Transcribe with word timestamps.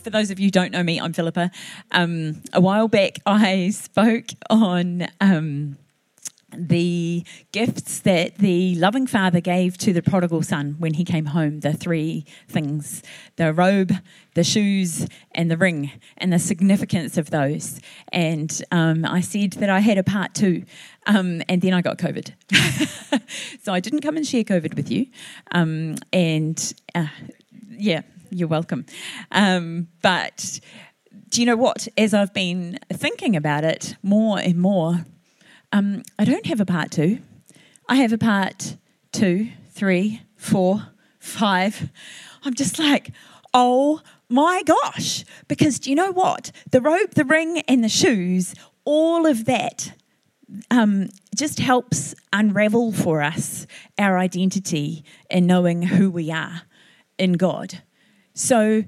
for 0.00 0.10
those 0.10 0.30
of 0.30 0.40
you 0.40 0.46
who 0.46 0.50
don't 0.50 0.72
know 0.72 0.82
me, 0.82 1.00
I'm 1.00 1.12
Philippa. 1.12 1.50
Um, 1.92 2.42
a 2.52 2.60
while 2.60 2.88
back, 2.88 3.18
I 3.26 3.70
spoke 3.70 4.26
on 4.48 5.06
um, 5.20 5.76
the 6.56 7.24
gifts 7.52 8.00
that 8.00 8.38
the 8.38 8.74
loving 8.76 9.06
father 9.06 9.40
gave 9.40 9.76
to 9.78 9.92
the 9.92 10.02
prodigal 10.02 10.42
son 10.42 10.76
when 10.78 10.94
he 10.94 11.04
came 11.04 11.26
home 11.26 11.60
the 11.60 11.72
three 11.72 12.24
things 12.48 13.02
the 13.36 13.52
robe, 13.52 13.92
the 14.34 14.42
shoes, 14.42 15.06
and 15.32 15.50
the 15.50 15.56
ring, 15.56 15.92
and 16.18 16.32
the 16.32 16.38
significance 16.38 17.16
of 17.16 17.30
those. 17.30 17.80
And 18.12 18.62
um, 18.72 19.04
I 19.04 19.20
said 19.20 19.52
that 19.54 19.70
I 19.70 19.80
had 19.80 19.98
a 19.98 20.02
part 20.02 20.34
two, 20.34 20.64
um, 21.06 21.42
and 21.48 21.60
then 21.62 21.74
I 21.74 21.82
got 21.82 21.98
COVID. 21.98 22.32
so 23.62 23.72
I 23.72 23.80
didn't 23.80 24.00
come 24.00 24.16
and 24.16 24.26
share 24.26 24.44
COVID 24.44 24.74
with 24.74 24.90
you. 24.90 25.06
Um, 25.52 25.96
and 26.12 26.74
uh, 26.94 27.06
yeah, 27.70 28.02
you're 28.30 28.48
welcome. 28.48 28.86
Um, 29.30 29.88
but 30.02 30.60
do 31.28 31.40
you 31.40 31.46
know 31.46 31.56
what? 31.56 31.88
As 31.96 32.14
I've 32.14 32.34
been 32.34 32.78
thinking 32.92 33.36
about 33.36 33.64
it 33.64 33.96
more 34.02 34.38
and 34.38 34.56
more, 34.56 35.04
um, 35.72 36.02
I 36.18 36.24
don't 36.24 36.46
have 36.46 36.60
a 36.60 36.66
part 36.66 36.90
two. 36.90 37.18
I 37.88 37.96
have 37.96 38.12
a 38.12 38.18
part 38.18 38.76
two, 39.12 39.50
three, 39.70 40.22
four, 40.36 40.88
five. 41.18 41.90
I'm 42.44 42.54
just 42.54 42.78
like, 42.78 43.10
oh 43.52 44.00
my 44.28 44.62
gosh. 44.64 45.24
Because 45.48 45.78
do 45.78 45.90
you 45.90 45.96
know 45.96 46.12
what? 46.12 46.52
The 46.70 46.80
robe, 46.80 47.14
the 47.14 47.24
ring, 47.24 47.60
and 47.68 47.82
the 47.82 47.88
shoes, 47.88 48.54
all 48.84 49.26
of 49.26 49.44
that 49.44 49.92
um, 50.70 51.10
just 51.36 51.58
helps 51.58 52.14
unravel 52.32 52.92
for 52.92 53.22
us 53.22 53.66
our 53.98 54.18
identity 54.18 55.04
and 55.30 55.46
knowing 55.46 55.82
who 55.82 56.10
we 56.10 56.30
are 56.30 56.62
in 57.18 57.34
God. 57.34 57.82
So 58.40 58.84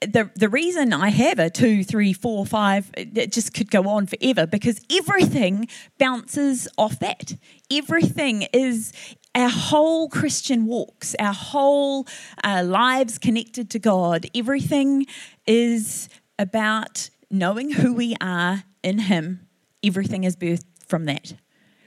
the 0.00 0.30
the 0.34 0.48
reason 0.48 0.92
I 0.92 1.10
have 1.10 1.38
a 1.38 1.50
two, 1.50 1.84
three, 1.84 2.12
four, 2.12 2.44
five, 2.44 2.90
it 2.96 3.32
just 3.32 3.54
could 3.54 3.70
go 3.70 3.88
on 3.88 4.06
forever 4.06 4.44
because 4.46 4.80
everything 4.90 5.68
bounces 5.98 6.66
off 6.76 6.98
that. 6.98 7.34
Everything 7.70 8.42
is 8.52 8.92
our 9.36 9.48
whole 9.48 10.08
Christian 10.08 10.66
walks, 10.66 11.14
our 11.20 11.32
whole 11.32 12.08
uh, 12.42 12.64
lives 12.66 13.18
connected 13.18 13.70
to 13.70 13.78
God. 13.78 14.26
Everything 14.34 15.06
is 15.46 16.08
about 16.38 17.08
knowing 17.30 17.70
who 17.70 17.92
we 17.94 18.16
are 18.20 18.64
in 18.82 18.98
Him. 18.98 19.46
Everything 19.84 20.24
is 20.24 20.34
birthed 20.34 20.64
from 20.88 21.04
that. 21.04 21.34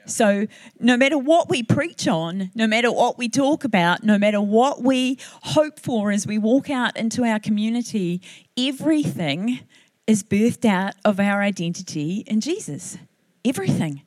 So, 0.06 0.48
no 0.80 0.98
matter 0.98 1.18
what 1.18 1.50
we 1.50 1.64
preach 1.64 2.08
on, 2.08 2.52
no 2.56 2.68
matter 2.68 2.92
what 2.92 3.18
we 3.18 3.30
talk 3.30 3.64
about, 3.64 4.04
no 4.04 4.18
matter 4.18 4.42
what 4.42 4.82
we 4.82 5.18
hope 5.44 5.80
for 5.80 6.12
as 6.12 6.26
we 6.26 6.38
walk 6.38 6.70
out 6.70 6.98
into 6.98 7.24
our 7.24 7.40
community, 7.40 8.22
everything 8.58 9.62
is 10.08 10.24
birthed 10.24 10.66
out 10.66 10.96
of 11.06 11.20
our 11.20 11.42
identity 11.42 12.24
in 12.28 12.42
Jesus. 12.42 12.98
Everything. 13.46 14.02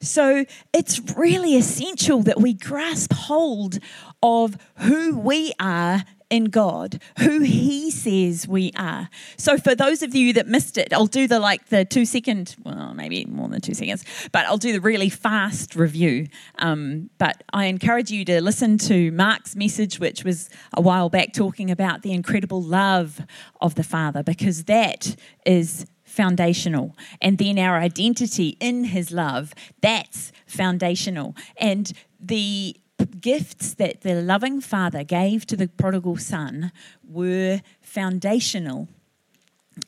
So, 0.00 0.44
it's 0.72 1.00
really 1.16 1.56
essential 1.56 2.22
that 2.22 2.40
we 2.40 2.54
grasp 2.54 3.12
hold 3.12 3.78
of 4.22 4.56
who 4.76 5.18
we 5.18 5.52
are 5.58 6.04
in 6.30 6.46
God, 6.46 7.00
who 7.18 7.40
He 7.40 7.90
says 7.90 8.46
we 8.46 8.72
are. 8.76 9.08
So, 9.36 9.58
for 9.58 9.74
those 9.74 10.02
of 10.02 10.14
you 10.14 10.32
that 10.34 10.46
missed 10.46 10.78
it, 10.78 10.92
I'll 10.92 11.06
do 11.06 11.26
the 11.26 11.40
like 11.40 11.68
the 11.68 11.84
two 11.84 12.04
second, 12.04 12.56
well, 12.64 12.94
maybe 12.94 13.24
more 13.24 13.48
than 13.48 13.60
two 13.60 13.74
seconds, 13.74 14.04
but 14.32 14.46
I'll 14.46 14.58
do 14.58 14.72
the 14.72 14.80
really 14.80 15.08
fast 15.08 15.74
review. 15.74 16.28
Um, 16.58 17.10
but 17.18 17.42
I 17.52 17.66
encourage 17.66 18.10
you 18.10 18.24
to 18.26 18.40
listen 18.40 18.78
to 18.78 19.10
Mark's 19.12 19.56
message, 19.56 19.98
which 19.98 20.24
was 20.24 20.50
a 20.74 20.80
while 20.80 21.08
back 21.08 21.32
talking 21.32 21.70
about 21.70 22.02
the 22.02 22.12
incredible 22.12 22.62
love 22.62 23.20
of 23.60 23.74
the 23.74 23.84
Father, 23.84 24.22
because 24.22 24.64
that 24.64 25.16
is 25.46 25.86
foundational. 26.04 26.96
And 27.20 27.38
then 27.38 27.58
our 27.58 27.78
identity 27.78 28.56
in 28.60 28.84
His 28.84 29.12
love, 29.12 29.54
that's 29.80 30.32
foundational. 30.46 31.34
And 31.56 31.92
the 32.20 32.76
gifts 33.06 33.74
that 33.74 34.02
the 34.02 34.14
loving 34.14 34.60
father 34.60 35.04
gave 35.04 35.46
to 35.46 35.56
the 35.56 35.68
prodigal 35.68 36.16
son 36.16 36.72
were 37.06 37.60
foundational 37.80 38.88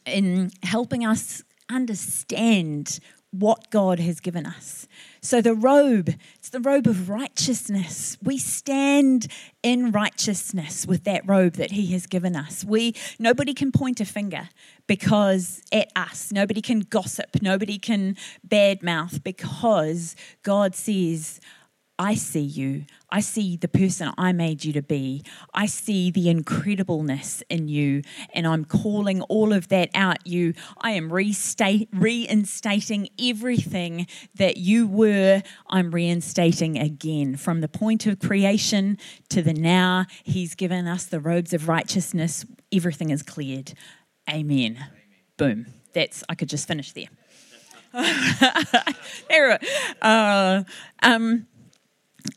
in 0.07 0.51
helping 0.63 1.05
us 1.05 1.43
understand 1.69 3.01
what 3.33 3.71
God 3.71 4.01
has 4.01 4.19
given 4.19 4.45
us. 4.45 4.89
So 5.21 5.41
the 5.41 5.55
robe, 5.55 6.15
it's 6.35 6.49
the 6.49 6.59
robe 6.59 6.89
of 6.89 7.09
righteousness. 7.09 8.19
We 8.23 8.39
stand 8.39 9.29
in 9.63 9.93
righteousness 9.93 10.85
with 10.85 11.05
that 11.05 11.27
robe 11.29 11.53
that 11.55 11.71
he 11.71 11.93
has 11.93 12.07
given 12.07 12.35
us. 12.35 12.65
We 12.65 12.95
nobody 13.21 13.55
can 13.55 13.71
point 13.71 14.01
a 14.01 14.05
finger 14.05 14.49
because 14.89 15.63
at 15.71 15.93
us. 15.95 16.33
Nobody 16.33 16.61
can 16.61 16.81
gossip, 16.81 17.41
nobody 17.41 17.79
can 17.79 18.17
badmouth 18.49 19.23
because 19.23 20.17
God 20.43 20.75
says 20.75 21.41
I 22.01 22.15
see 22.15 22.41
you. 22.41 22.87
I 23.11 23.21
see 23.21 23.59
the 23.59 23.69
person 23.69 24.11
I 24.17 24.33
made 24.33 24.65
you 24.65 24.73
to 24.73 24.81
be. 24.81 25.23
I 25.53 25.67
see 25.67 26.11
the 26.11 26.29
incredibleness 26.35 27.43
in 27.51 27.69
you, 27.69 28.01
and 28.33 28.47
I'm 28.47 28.65
calling 28.65 29.21
all 29.23 29.53
of 29.53 29.69
that 29.69 29.91
out 29.95 30.27
you. 30.27 30.55
I 30.81 30.93
am 30.93 31.13
reinstating 31.13 31.89
everything 33.23 34.07
that 34.35 34.57
you 34.57 34.87
were. 34.87 35.43
I'm 35.69 35.91
reinstating 35.91 36.79
again 36.79 37.37
from 37.37 37.61
the 37.61 37.69
point 37.69 38.07
of 38.07 38.19
creation 38.19 38.97
to 39.29 39.43
the 39.43 39.53
now. 39.53 40.07
He's 40.23 40.55
given 40.55 40.87
us 40.87 41.05
the 41.05 41.21
robes 41.21 41.53
of 41.53 41.69
righteousness. 41.69 42.47
Everything 42.73 43.11
is 43.11 43.23
cleared. 43.23 43.75
Amen. 44.27 44.79
Amen. 44.79 44.87
Boom. 45.37 45.67
That's, 45.93 46.25
I 46.31 46.35
could 46.35 46.49
just 46.49 46.67
finish 46.67 46.93
there. 46.93 47.09
there. 49.29 49.59
Uh, 50.01 50.63
um, 51.03 51.47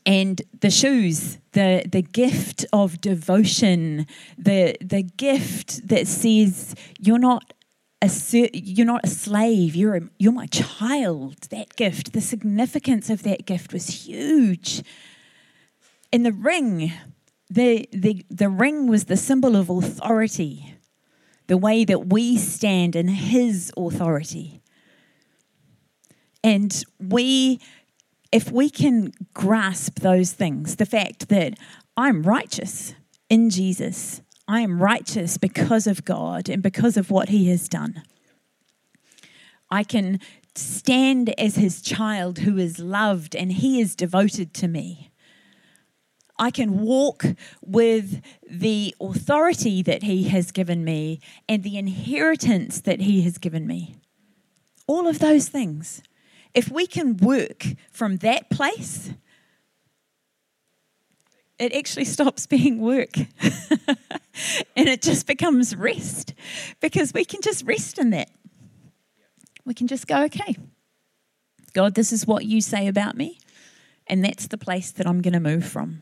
and 0.06 0.42
the 0.60 0.70
shoes 0.70 1.38
the 1.52 1.84
the 1.90 2.02
gift 2.02 2.64
of 2.72 3.00
devotion 3.00 4.06
the 4.36 4.76
the 4.80 5.02
gift 5.02 5.86
that 5.88 6.06
says 6.06 6.74
you're 6.98 7.18
not 7.18 7.52
a 8.02 8.10
you're 8.52 8.86
not 8.86 9.04
a 9.04 9.08
slave 9.08 9.74
you're 9.74 9.96
a, 9.96 10.00
you're 10.18 10.32
my 10.32 10.46
child. 10.46 11.48
That 11.50 11.74
gift 11.76 12.12
the 12.12 12.20
significance 12.20 13.08
of 13.08 13.22
that 13.22 13.46
gift 13.46 13.72
was 13.72 14.06
huge. 14.06 14.82
And 16.12 16.24
the 16.24 16.32
ring 16.32 16.92
the 17.48 17.88
the 17.92 18.24
the 18.28 18.48
ring 18.48 18.86
was 18.86 19.04
the 19.04 19.16
symbol 19.16 19.56
of 19.56 19.70
authority 19.70 20.74
the 21.46 21.56
way 21.56 21.84
that 21.84 22.06
we 22.06 22.36
stand 22.38 22.96
in 22.96 23.08
his 23.08 23.70
authority. 23.76 24.62
And 26.42 26.84
we 26.98 27.60
if 28.34 28.50
we 28.50 28.68
can 28.68 29.12
grasp 29.32 30.00
those 30.00 30.32
things, 30.32 30.74
the 30.74 30.84
fact 30.84 31.28
that 31.28 31.56
I'm 31.96 32.24
righteous 32.24 32.96
in 33.30 33.48
Jesus, 33.48 34.22
I 34.48 34.58
am 34.58 34.82
righteous 34.82 35.38
because 35.38 35.86
of 35.86 36.04
God 36.04 36.48
and 36.48 36.60
because 36.60 36.96
of 36.96 37.12
what 37.12 37.28
He 37.28 37.48
has 37.50 37.68
done. 37.68 38.02
I 39.70 39.84
can 39.84 40.18
stand 40.56 41.32
as 41.38 41.54
His 41.54 41.80
child 41.80 42.38
who 42.40 42.58
is 42.58 42.80
loved 42.80 43.36
and 43.36 43.52
He 43.52 43.80
is 43.80 43.94
devoted 43.94 44.52
to 44.54 44.66
me. 44.66 45.12
I 46.36 46.50
can 46.50 46.80
walk 46.80 47.24
with 47.62 48.20
the 48.50 48.96
authority 49.00 49.80
that 49.82 50.02
He 50.02 50.24
has 50.24 50.50
given 50.50 50.82
me 50.82 51.20
and 51.48 51.62
the 51.62 51.78
inheritance 51.78 52.80
that 52.80 53.02
He 53.02 53.22
has 53.22 53.38
given 53.38 53.64
me. 53.64 53.94
All 54.88 55.06
of 55.06 55.20
those 55.20 55.48
things 55.48 56.02
if 56.54 56.70
we 56.70 56.86
can 56.86 57.16
work 57.16 57.66
from 57.90 58.18
that 58.18 58.48
place, 58.48 59.10
it 61.58 61.74
actually 61.74 62.04
stops 62.16 62.46
being 62.46 62.80
work 62.80 63.16
and 64.76 64.88
it 64.88 65.02
just 65.02 65.26
becomes 65.26 65.74
rest 65.76 66.34
because 66.80 67.12
we 67.12 67.24
can 67.24 67.40
just 67.42 67.64
rest 67.66 67.98
in 67.98 68.10
that. 68.10 68.30
We 69.64 69.74
can 69.74 69.86
just 69.86 70.06
go, 70.06 70.22
okay, 70.24 70.56
God, 71.72 71.94
this 71.94 72.12
is 72.12 72.26
what 72.26 72.44
you 72.44 72.60
say 72.60 72.86
about 72.86 73.16
me, 73.16 73.38
and 74.06 74.24
that's 74.24 74.46
the 74.46 74.58
place 74.58 74.90
that 74.92 75.06
I'm 75.06 75.22
going 75.22 75.32
to 75.32 75.40
move 75.40 75.64
from. 75.64 76.00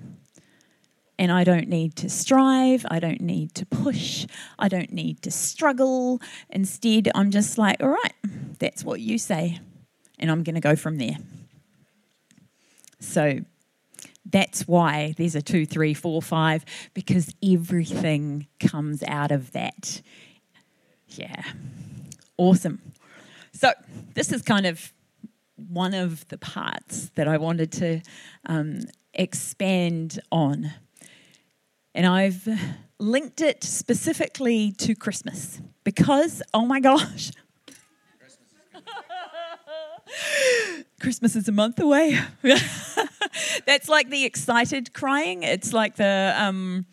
And 1.19 1.31
I 1.31 1.45
don't 1.45 1.69
need 1.69 1.95
to 1.97 2.11
strive, 2.11 2.85
I 2.91 2.99
don't 2.99 3.21
need 3.21 3.55
to 3.55 3.65
push, 3.65 4.27
I 4.59 4.69
don't 4.69 4.93
need 4.93 5.23
to 5.23 5.31
struggle. 5.31 6.21
Instead, 6.51 7.11
I'm 7.15 7.31
just 7.31 7.57
like, 7.57 7.81
all 7.81 7.91
right, 7.91 8.15
that's 8.59 8.83
what 8.83 9.01
you 9.01 9.19
say 9.19 9.61
and 10.23 10.31
I'm 10.31 10.45
going 10.45 10.55
to 10.55 10.61
go 10.61 10.77
from 10.77 10.97
there. 10.97 11.19
So 13.01 13.41
that's 14.25 14.69
why 14.69 15.15
there's 15.19 15.35
a 15.35 15.43
two, 15.43 15.67
three, 15.67 15.93
four, 15.93 16.23
five, 16.23 16.65
because 16.95 17.35
everything 17.45 18.47
comes 18.61 19.03
out 19.03 19.33
of 19.33 19.51
that. 19.53 20.01
Yeah, 21.09 21.43
awesome. 22.39 22.81
So, 23.53 23.73
this 24.15 24.33
is 24.33 24.41
kind 24.41 24.65
of 24.65 24.93
one 25.57 25.93
of 25.93 26.27
the 26.29 26.39
parts 26.39 27.11
that 27.17 27.29
I 27.29 27.37
wanted 27.37 27.73
to 27.73 28.01
um, 28.47 28.81
expand 29.13 30.21
on. 30.31 30.73
And 31.95 32.07
I've 32.07 32.49
linked 32.99 33.43
it 33.43 33.63
specifically 33.63 34.73
to 34.79 34.95
Christmas 34.95 35.61
because, 35.85 36.43
oh 36.55 36.65
my 36.65 36.81
gosh, 36.81 37.33
Christmas 41.03 41.35
is 41.35 41.49
a 41.49 41.53
month 41.53 41.81
away. 41.81 42.17
That's 43.67 43.89
like 43.89 44.09
the 44.09 44.25
excited 44.25 44.93
crying. 44.93 45.43
It's 45.43 45.73
like 45.73 45.97
the, 45.97 46.33
um, 46.39 46.87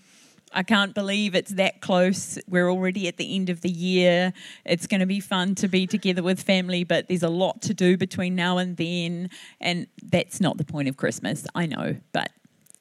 I 0.52 0.64
can't 0.64 0.96
believe 0.96 1.36
it's 1.36 1.52
that 1.52 1.80
close. 1.80 2.40
We're 2.48 2.72
already 2.72 3.08
at 3.08 3.18
the 3.18 3.36
end 3.36 3.52
of 3.52 3.62
the 3.62 3.70
year. 3.70 4.34
It's 4.66 4.88
going 4.88 5.02
to 5.02 5.06
be 5.06 5.20
fun 5.20 5.54
to 5.56 5.68
be 5.68 5.86
together 5.86 6.24
with 6.24 6.42
family, 6.42 6.84
but 6.84 7.08
there's 7.08 7.22
a 7.22 7.30
lot 7.30 7.62
to 7.62 7.76
do 7.76 7.98
between 7.98 8.34
now 8.34 8.58
and 8.58 8.76
then. 8.78 9.30
And 9.62 9.86
that's 10.02 10.42
not 10.42 10.58
the 10.58 10.66
point 10.66 10.90
of 10.90 10.98
Christmas, 10.98 11.46
I 11.54 11.68
know, 11.68 11.98
but 12.12 12.32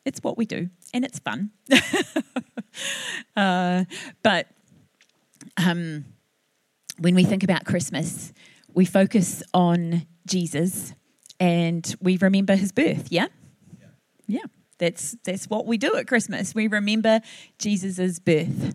it's 0.07 0.23
what 0.23 0.39
we 0.39 0.47
do 0.47 0.71
and 0.95 1.05
it's 1.05 1.19
fun. 1.19 1.51
uh, 3.37 3.85
but 4.23 4.47
um, 5.59 6.07
when 6.99 7.15
we 7.15 7.25
think 7.25 7.45
about 7.45 7.67
Christmas, 7.67 8.33
we 8.73 8.87
focus 8.87 9.43
on 9.53 10.07
Jesus 10.27 10.95
and 11.41 11.95
we 12.01 12.17
remember 12.17 12.57
his 12.57 12.73
birth, 12.73 13.09
yeah? 13.11 13.27
Yeah. 13.79 13.87
yeah. 14.27 14.45
That's, 14.79 15.17
that's 15.25 15.47
what 15.47 15.67
we 15.67 15.77
do 15.77 15.97
at 15.97 16.07
Christmas. 16.07 16.55
We 16.55 16.69
remember 16.69 17.21
Jesus' 17.59 18.19
birth. 18.19 18.75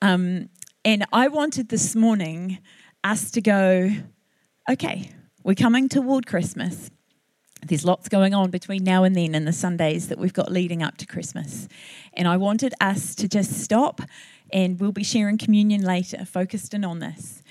Um, 0.00 0.48
and 0.84 1.04
I 1.12 1.28
wanted 1.28 1.68
this 1.68 1.94
morning 1.94 2.58
us 3.04 3.30
to 3.32 3.40
go, 3.40 3.90
okay, 4.70 5.10
we're 5.44 5.54
coming 5.54 5.88
toward 5.88 6.26
Christmas. 6.26 6.90
There's 7.64 7.84
lots 7.84 8.08
going 8.08 8.34
on 8.34 8.50
between 8.50 8.82
now 8.82 9.04
and 9.04 9.14
then 9.14 9.34
and 9.34 9.46
the 9.46 9.52
Sundays 9.52 10.08
that 10.08 10.18
we've 10.18 10.32
got 10.32 10.50
leading 10.50 10.82
up 10.82 10.96
to 10.98 11.06
Christmas. 11.06 11.68
And 12.14 12.26
I 12.26 12.36
wanted 12.36 12.74
us 12.80 13.14
to 13.16 13.28
just 13.28 13.52
stop, 13.60 14.00
and 14.52 14.80
we'll 14.80 14.90
be 14.90 15.04
sharing 15.04 15.38
communion 15.38 15.82
later, 15.82 16.24
focused 16.24 16.74
in 16.74 16.84
on 16.84 16.98
this. 16.98 17.42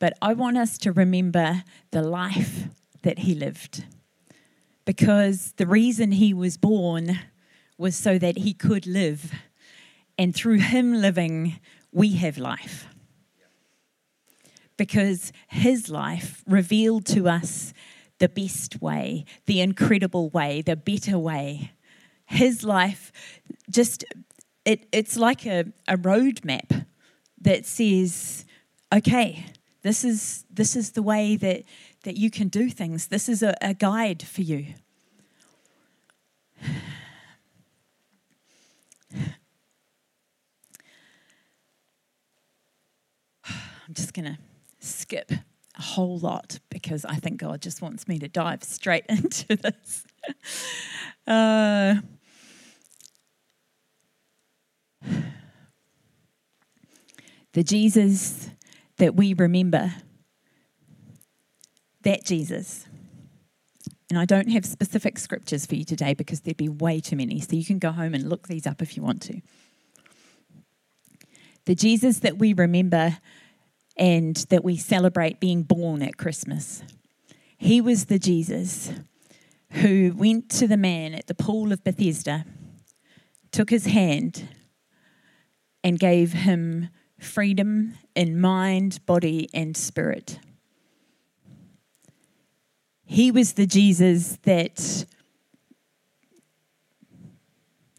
But 0.00 0.14
I 0.20 0.32
want 0.32 0.56
us 0.56 0.78
to 0.78 0.90
remember 0.90 1.62
the 1.92 2.02
life 2.02 2.64
that 3.02 3.20
he 3.20 3.34
lived. 3.34 3.84
Because 4.84 5.52
the 5.56 5.66
reason 5.66 6.12
he 6.12 6.34
was 6.34 6.56
born 6.56 7.18
was 7.78 7.96
so 7.96 8.18
that 8.18 8.38
he 8.38 8.52
could 8.52 8.86
live. 8.86 9.32
And 10.18 10.34
through 10.34 10.58
him 10.58 10.94
living, 10.94 11.60
we 11.92 12.14
have 12.14 12.38
life. 12.38 12.86
Because 14.76 15.32
his 15.48 15.88
life 15.88 16.42
revealed 16.46 17.06
to 17.06 17.28
us 17.28 17.72
the 18.18 18.28
best 18.28 18.80
way, 18.80 19.24
the 19.46 19.60
incredible 19.60 20.30
way, 20.30 20.62
the 20.62 20.76
better 20.76 21.18
way. 21.18 21.72
His 22.26 22.64
life 22.64 23.12
just, 23.70 24.04
it, 24.64 24.86
it's 24.92 25.16
like 25.16 25.46
a, 25.46 25.66
a 25.88 25.96
roadmap 25.96 26.86
that 27.40 27.66
says, 27.66 28.44
okay, 28.92 29.46
this 29.82 30.04
is, 30.04 30.44
this 30.50 30.76
is 30.76 30.92
the 30.92 31.02
way 31.02 31.36
that, 31.36 31.64
that 32.04 32.16
you 32.16 32.30
can 32.30 32.48
do 32.48 32.70
things. 32.70 33.08
This 33.08 33.28
is 33.28 33.42
a, 33.42 33.54
a 33.60 33.74
guide 33.74 34.22
for 34.22 34.42
you. 34.42 34.66
I'm 43.44 43.94
just 43.94 44.14
going 44.14 44.24
to 44.26 44.38
skip 44.80 45.30
a 45.30 45.82
whole 45.82 46.18
lot 46.18 46.58
because 46.70 47.04
I 47.04 47.16
think 47.16 47.40
God 47.40 47.60
just 47.62 47.82
wants 47.82 48.08
me 48.08 48.18
to 48.18 48.28
dive 48.28 48.62
straight 48.64 49.04
into 49.08 49.56
this. 49.56 50.04
Uh, 51.26 51.96
the 57.52 57.62
Jesus 57.62 58.50
that 58.98 59.14
we 59.14 59.34
remember, 59.34 59.94
that 62.02 62.24
Jesus. 62.24 62.86
And 64.10 64.18
I 64.18 64.24
don't 64.24 64.50
have 64.50 64.66
specific 64.66 65.18
scriptures 65.18 65.64
for 65.64 65.74
you 65.74 65.84
today 65.84 66.14
because 66.14 66.40
there'd 66.40 66.56
be 66.56 66.68
way 66.68 67.00
too 67.00 67.16
many. 67.16 67.40
So 67.40 67.56
you 67.56 67.64
can 67.64 67.78
go 67.78 67.92
home 67.92 68.14
and 68.14 68.28
look 68.28 68.46
these 68.46 68.66
up 68.66 68.82
if 68.82 68.96
you 68.96 69.02
want 69.02 69.22
to. 69.22 69.40
The 71.64 71.74
Jesus 71.74 72.18
that 72.18 72.38
we 72.38 72.52
remember 72.52 73.18
and 73.96 74.36
that 74.50 74.64
we 74.64 74.76
celebrate 74.76 75.40
being 75.40 75.62
born 75.62 76.02
at 76.02 76.16
Christmas. 76.16 76.82
He 77.56 77.80
was 77.80 78.06
the 78.06 78.18
Jesus 78.18 78.92
who 79.70 80.12
went 80.14 80.50
to 80.50 80.66
the 80.68 80.76
man 80.76 81.14
at 81.14 81.26
the 81.26 81.34
pool 81.34 81.72
of 81.72 81.84
Bethesda, 81.84 82.44
took 83.50 83.70
his 83.70 83.86
hand, 83.86 84.48
and 85.84 85.98
gave 85.98 86.32
him 86.32 86.88
freedom 87.18 87.94
in 88.14 88.40
mind, 88.40 89.04
body, 89.06 89.48
and 89.54 89.76
spirit. 89.76 90.38
He 93.12 93.30
was 93.30 93.52
the 93.52 93.66
Jesus 93.66 94.38
that 94.44 95.04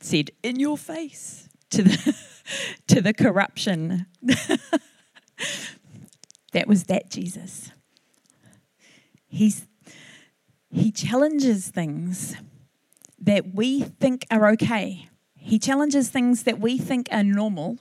said, 0.01 0.31
In 0.41 0.59
your 0.59 0.75
face 0.75 1.47
to 1.69 1.83
the, 1.83 2.15
to 2.87 2.99
the 2.99 3.13
corruption. 3.13 4.07
That 6.51 6.67
was 6.67 6.83
that 6.83 7.09
Jesus. 7.09 7.71
He's, 9.27 9.65
he 10.69 10.91
challenges 10.91 11.69
things 11.69 12.35
that 13.19 13.55
we 13.55 13.81
think 13.81 14.27
are 14.29 14.47
okay. 14.49 15.09
He 15.35 15.57
challenges 15.57 16.09
things 16.09 16.43
that 16.43 16.59
we 16.59 16.77
think 16.77 17.07
are 17.11 17.23
normal, 17.23 17.79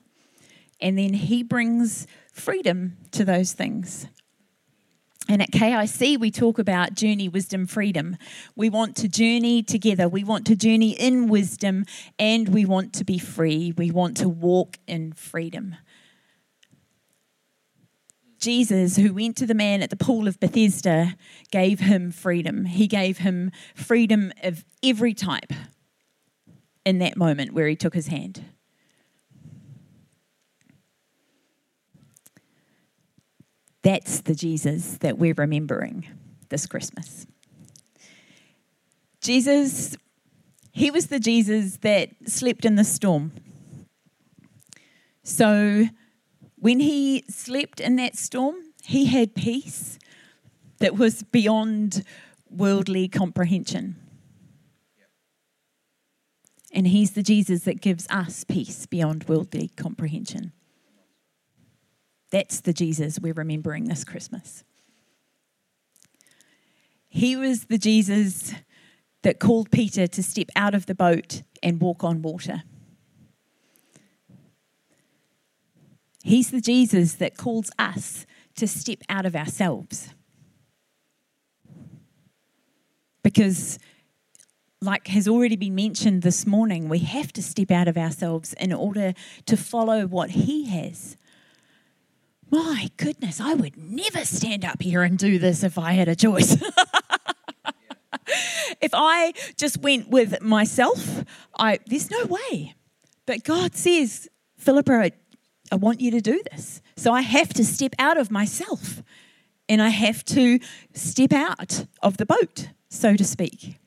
and 0.81 0.97
then 0.97 1.13
he 1.13 1.43
brings 1.43 2.07
freedom 2.33 2.97
to 3.11 3.27
those 3.27 3.53
things. 3.53 4.07
And 5.33 5.41
at 5.41 5.51
KIC, 5.51 6.21
we 6.21 6.31
talk 6.31 6.59
about 6.59 6.93
journey, 6.93 7.27
wisdom, 7.27 7.67
freedom. 7.67 8.19
We 8.55 8.69
want 8.69 8.97
to 8.97 9.09
journey 9.09 9.63
together. 9.63 10.07
We 10.07 10.25
want 10.25 10.47
to 10.49 10.55
journey 10.55 10.91
in 10.91 11.27
wisdom 11.27 11.87
and 12.19 12.51
we 12.51 12.67
want 12.67 12.93
to 12.97 13.05
be 13.05 13.17
free. 13.17 13.73
We 13.75 13.91
want 13.91 14.19
to 14.19 14.29
walk 14.29 14.77
in 14.87 15.15
freedom. 15.15 15.77
Jesus, 18.39 18.97
who 18.97 19.15
went 19.15 19.39
to 19.39 19.47
the 19.47 19.55
man 19.55 19.81
at 19.81 19.89
the 19.89 19.97
pool 19.97 20.29
of 20.29 20.39
Bethesda, 20.39 21.17
gave 21.51 21.81
him 21.81 22.11
freedom. 22.11 22.67
He 22.67 22.87
gave 22.87 23.17
him 23.17 23.53
freedom 23.75 24.35
of 24.43 24.67
every 24.83 25.15
type 25.15 25.55
in 26.85 26.99
that 26.99 27.17
moment 27.17 27.55
where 27.55 27.69
he 27.69 27.77
took 27.77 27.95
his 27.95 28.09
hand. 28.09 28.45
That's 33.83 34.21
the 34.21 34.35
Jesus 34.35 34.99
that 34.99 35.19
we're 35.19 35.35
remembering 35.37 36.07
this 36.49 36.67
Christmas. 36.67 37.27
Jesus, 39.21 39.97
he 40.73 40.91
was 40.91 41.07
the 41.07 41.21
Jesus 41.21 41.79
that 41.79 42.11
slept 42.27 42.65
in 42.65 42.77
the 42.77 42.85
storm. 42.85 43.33
So, 45.25 45.87
when 46.57 46.81
he 46.81 47.25
slept 47.29 47.81
in 47.81 47.97
that 47.97 48.17
storm, 48.17 48.57
he 48.85 49.07
had 49.07 49.35
peace 49.35 49.99
that 50.79 50.97
was 50.97 51.23
beyond 51.23 52.05
worldly 52.51 53.09
comprehension. 53.09 53.97
And 56.73 56.87
he's 56.87 57.13
the 57.13 57.23
Jesus 57.23 57.65
that 57.65 57.81
gives 57.81 58.07
us 58.09 58.45
peace 58.45 58.87
beyond 58.87 59.25
worldly 59.29 59.71
comprehension. 59.77 60.53
That's 62.33 62.61
the 62.61 62.73
Jesus 62.73 63.21
we're 63.21 63.35
remembering 63.35 63.85
this 63.85 64.05
Christmas. 64.05 64.65
He 67.09 67.37
was 67.37 67.67
the 67.67 67.77
Jesus 67.77 68.55
that 69.23 69.39
called 69.39 69.71
Peter 69.71 70.07
to 70.07 70.23
step 70.23 70.49
out 70.57 70.75
of 70.75 70.87
the 70.87 70.95
boat 70.95 71.43
and 71.63 71.81
walk 71.81 72.03
on 72.03 72.23
water. 72.23 72.63
He's 76.25 76.51
the 76.51 76.63
Jesus 76.63 77.15
that 77.15 77.37
calls 77.37 77.71
us 77.79 78.25
to 78.57 78.67
step 78.67 78.99
out 79.11 79.27
of 79.27 79.37
ourselves. 79.37 80.15
Because, 83.23 83.79
like 84.81 85.09
has 85.09 85.29
already 85.29 85.57
been 85.57 85.75
mentioned 85.75 86.23
this 86.23 86.47
morning, 86.47 86.89
we 86.89 87.01
have 87.01 87.33
to 87.35 87.43
step 87.43 87.71
out 87.71 87.89
of 87.89 87.99
ourselves 87.99 88.55
in 88.55 88.73
order 88.73 89.13
to 89.45 89.57
follow 89.57 90.07
what 90.07 90.31
He 90.31 90.65
has. 90.67 91.17
My 92.53 92.91
goodness, 92.99 93.41
I 93.41 93.55
would 93.55 93.79
never 93.79 94.27
stand 94.27 94.63
up 94.63 94.83
here 94.83 95.03
and 95.03 95.17
do 95.17 95.39
this 95.39 95.65
if 95.65 95.79
I 95.79 95.93
had 95.93 96.07
a 96.07 96.15
choice. 96.15 96.53
if 98.83 98.91
I 98.93 99.33
just 99.57 99.79
went 99.79 100.11
with 100.11 100.43
myself, 100.43 101.25
I 101.59 101.79
there's 101.87 102.11
no 102.11 102.27
way. 102.27 102.75
But 103.25 103.43
God 103.45 103.75
says, 103.75 104.29
Philippa, 104.59 105.13
I 105.73 105.77
want 105.77 106.03
you 106.03 106.11
to 106.11 106.21
do 106.21 106.43
this. 106.53 106.83
So 106.95 107.15
I 107.15 107.23
have 107.23 107.55
to 107.55 107.65
step 107.65 107.95
out 107.99 108.19
of 108.19 108.31
myself 108.31 109.03
and 109.67 109.81
I 109.81 109.89
have 109.89 110.23
to 110.27 110.59
step 110.93 111.33
out 111.33 111.87
of 112.03 112.19
the 112.19 112.27
boat, 112.27 112.69
so 112.91 113.17
to 113.17 113.25
speak. 113.25 113.79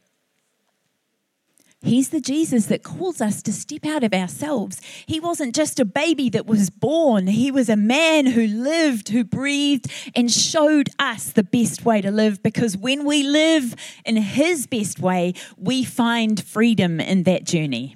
He's 1.86 2.10
the 2.10 2.20
Jesus 2.20 2.66
that 2.66 2.82
calls 2.82 3.22
us 3.22 3.44
to 3.44 3.54
step 3.54 3.86
out 3.86 4.04
of 4.04 4.12
ourselves. 4.12 4.82
He 5.06 5.20
wasn't 5.20 5.56
just 5.56 5.80
a 5.80 5.86
baby 5.86 6.30
that 6.32 6.48
was 6.48 6.72
born, 6.72 7.28
he 7.28 7.52
was 7.52 7.70
a 7.70 7.76
man 7.76 8.26
who 8.26 8.48
lived, 8.48 9.10
who 9.10 9.24
breathed, 9.24 9.92
and 10.16 10.32
showed 10.32 10.90
us 10.98 11.32
the 11.32 11.44
best 11.44 11.86
way 11.86 12.02
to 12.02 12.10
live 12.10 12.42
because 12.42 12.76
when 12.76 13.06
we 13.06 13.22
live 13.22 13.76
in 14.04 14.18
his 14.18 14.66
best 14.66 15.00
way, 15.00 15.36
we 15.58 15.84
find 15.84 16.44
freedom 16.44 17.00
in 17.00 17.22
that 17.24 17.44
journey. 17.44 17.96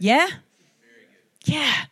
Yeah? 0.00 0.28
Yeah. 1.44 1.84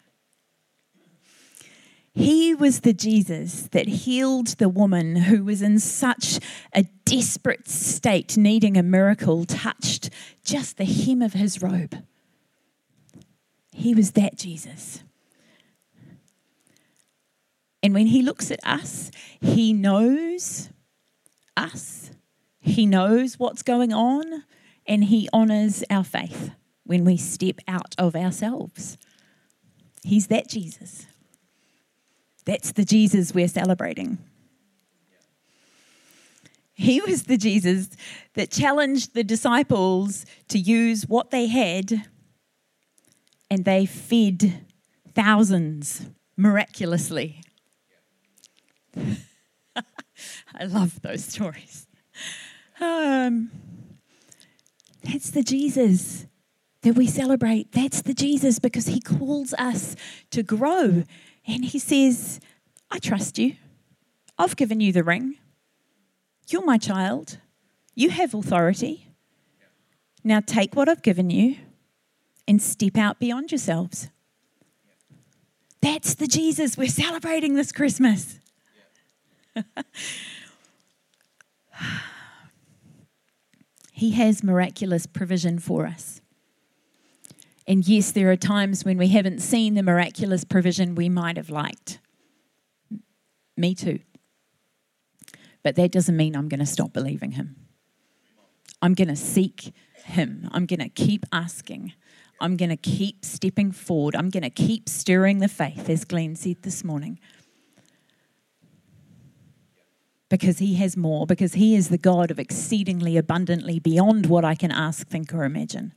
He 2.17 2.55
was 2.55 2.81
the 2.81 2.95
Jesus 2.95 3.69
that 3.73 3.89
healed 3.89 4.47
the 4.57 4.71
woman 4.71 5.17
who 5.17 5.45
was 5.45 5.61
in 5.61 5.79
such 5.79 6.41
a 6.73 6.85
desperate 7.05 7.69
state, 7.69 8.39
needing 8.39 8.79
a 8.79 8.83
miracle, 8.83 9.45
touched 9.45 10.09
just 10.43 10.79
the 10.79 10.87
hem 10.87 11.21
of 11.21 11.35
his 11.35 11.61
robe. 11.61 12.03
He 13.71 13.95
was 13.95 14.13
that 14.13 14.39
Jesus. 14.39 15.05
And 17.83 17.93
when 17.93 18.07
he 18.07 18.23
looks 18.23 18.51
at 18.51 18.61
us, 18.65 19.11
he 19.39 19.75
knows 19.75 20.71
us, 21.55 22.13
he 22.61 22.87
knows 22.87 23.39
what's 23.39 23.63
going 23.63 23.93
on, 23.93 24.45
and 24.87 25.05
he 25.05 25.29
honors 25.35 25.85
our 25.91 26.03
faith 26.03 26.53
when 26.85 27.05
we 27.05 27.19
step 27.19 27.61
out 27.69 27.95
of 27.99 28.17
ourselves. 28.17 28.97
He's 30.03 30.29
that 30.29 30.49
Jesus. 30.49 31.07
That's 32.47 32.73
the 32.73 32.85
Jesus 32.85 33.35
we're 33.35 33.49
celebrating. 33.49 34.19
He 36.73 37.01
was 37.01 37.25
the 37.25 37.37
Jesus 37.37 37.89
that 38.35 38.51
challenged 38.51 39.15
the 39.15 39.25
disciples 39.25 40.25
to 40.49 40.59
use 40.59 41.07
what 41.09 41.31
they 41.31 41.47
had, 41.47 42.07
and 43.51 43.65
they 43.65 43.87
fed 43.87 44.65
thousands 45.15 46.07
miraculously. 46.37 47.41
I 48.97 50.65
love 50.67 51.01
those 51.03 51.25
stories. 51.25 51.87
Um, 52.81 53.51
that's 55.03 55.31
the 55.31 55.43
Jesus 55.43 56.27
that 56.83 56.95
we 56.95 57.07
celebrate. 57.07 57.73
That's 57.73 58.03
the 58.03 58.15
Jesus 58.15 58.59
because 58.59 58.87
he 58.87 59.01
calls 59.01 59.55
us 59.55 59.97
to 60.31 60.43
grow 60.43 61.05
and 61.47 61.65
he 61.65 61.79
says, 61.79 62.41
I 62.91 62.99
trust 62.99 63.39
you. 63.39 63.55
I've 64.39 64.57
given 64.57 64.81
you 64.81 64.93
the 64.93 65.05
ring. 65.05 65.37
You're 66.49 66.65
my 66.65 66.79
child. 66.79 67.39
You 67.95 68.11
have 68.11 68.35
authority. 68.35 69.09
Now 70.23 70.41
take 70.41 70.75
what 70.75 70.89
I've 70.89 71.03
given 71.03 71.31
you 71.31 71.57
and 72.49 72.61
step 72.61 72.97
out 72.97 73.19
beyond 73.19 73.53
yourselves. 73.53 74.09
That's 75.81 76.15
the 76.15 76.27
Jesus 76.27 76.77
we're 76.77 76.89
celebrating 76.89 77.55
this 77.55 77.71
Christmas. 77.73 78.41
he 83.93 84.11
has 84.13 84.43
miraculous 84.43 85.07
provision 85.07 85.59
for 85.59 85.87
us. 85.87 86.21
And 87.69 87.87
yes, 87.87 88.13
there 88.13 88.31
are 88.31 88.37
times 88.37 88.85
when 88.85 88.97
we 88.97 89.09
haven't 89.09 89.41
seen 89.41 89.75
the 89.75 89.83
miraculous 89.83 90.45
provision 90.45 90.95
we 90.95 91.09
might 91.09 91.37
have 91.37 91.51
liked. 91.51 91.99
Me 93.57 93.75
too. 93.75 93.99
But 95.65 95.75
that 95.75 95.91
doesn't 95.91 96.17
mean 96.17 96.37
I'm 96.37 96.49
going 96.49 96.61
to 96.61 96.67
stop 96.67 96.93
believing 96.93 97.33
Him. 97.33 97.57
I'm 98.81 98.95
going 98.95 99.09
to 99.09 99.17
seek 99.17 99.73
Him. 100.05 100.49
I'm 100.53 100.67
going 100.67 100.79
to 100.79 100.89
keep 100.89 101.27
asking. 101.33 101.93
I'm 102.41 102.57
going 102.57 102.69
to 102.69 102.77
keep 102.77 103.25
stepping 103.25 103.73
forward. 103.73 104.15
I'm 104.15 104.31
going 104.31 104.45
to 104.45 104.51
keep 104.51 104.89
stirring 104.89 105.39
the 105.39 105.49
faith, 105.49 105.89
as 105.89 106.05
Glenn 106.05 106.37
said 106.37 106.63
this 106.63 106.85
morning. 106.85 107.19
Because 110.29 110.59
He 110.59 110.75
has 110.75 110.97
more, 110.97 111.27
because 111.27 111.55
He 111.55 111.75
is 111.75 111.89
the 111.89 111.99
God 111.99 112.31
of 112.31 112.39
exceedingly 112.39 113.17
abundantly 113.17 113.81
beyond 113.81 114.27
what 114.27 114.45
I 114.45 114.55
can 114.55 114.71
ask, 114.71 115.09
think, 115.09 115.35
or 115.35 115.43
imagine. 115.45 115.95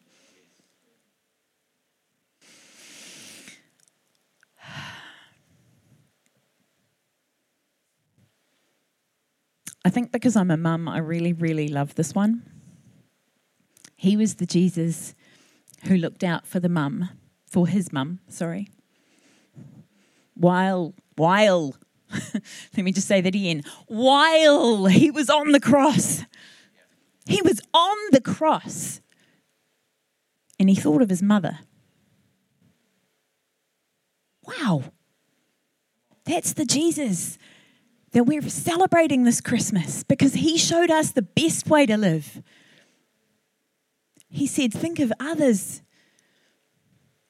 I 9.85 9.89
think 9.89 10.11
because 10.11 10.35
I'm 10.35 10.51
a 10.51 10.57
mum, 10.57 10.87
I 10.87 10.97
really, 10.97 11.33
really 11.33 11.67
love 11.67 11.95
this 11.95 12.13
one. 12.13 12.43
He 13.95 14.17
was 14.17 14.35
the 14.35 14.45
Jesus 14.45 15.15
who 15.85 15.95
looked 15.95 16.23
out 16.23 16.45
for 16.45 16.59
the 16.59 16.69
mum, 16.69 17.09
for 17.45 17.67
his 17.67 17.93
mum, 17.93 18.19
sorry. 18.27 18.69
While, 20.35 20.93
while, 21.15 21.75
let 22.33 22.83
me 22.83 22.91
just 22.91 23.07
say 23.07 23.21
that 23.21 23.35
again, 23.35 23.63
while 23.87 24.85
he 24.85 25.11
was 25.11 25.29
on 25.29 25.51
the 25.51 25.59
cross, 25.59 26.23
he 27.25 27.41
was 27.41 27.61
on 27.73 27.97
the 28.11 28.21
cross 28.21 29.01
and 30.59 30.69
he 30.69 30.75
thought 30.75 31.01
of 31.01 31.09
his 31.09 31.21
mother. 31.21 31.59
Wow. 34.45 34.83
That's 36.25 36.53
the 36.53 36.65
Jesus 36.65 37.37
that 38.11 38.23
we're 38.25 38.41
celebrating 38.49 39.23
this 39.23 39.41
Christmas 39.41 40.03
because 40.03 40.33
He 40.33 40.57
showed 40.57 40.89
us 40.89 41.11
the 41.11 41.21
best 41.21 41.67
way 41.67 41.85
to 41.85 41.97
live. 41.97 42.41
He 44.29 44.47
said, 44.47 44.73
Think 44.73 44.99
of 44.99 45.11
others, 45.19 45.81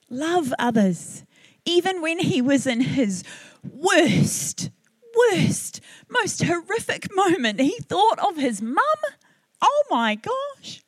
love 0.10 0.54
others. 0.60 1.24
Even 1.66 2.02
when 2.02 2.20
He 2.20 2.42
was 2.42 2.66
in 2.66 2.82
His 2.82 3.24
worst, 3.64 4.70
worst, 5.32 5.82
most 6.10 6.44
horrific 6.44 7.14
moment, 7.16 7.60
He 7.60 7.78
thought 7.82 8.20
of 8.20 8.38
His 8.38 8.62
mum. 8.62 8.84
Oh 9.62 9.84
my 9.90 10.16
gosh. 10.16 10.82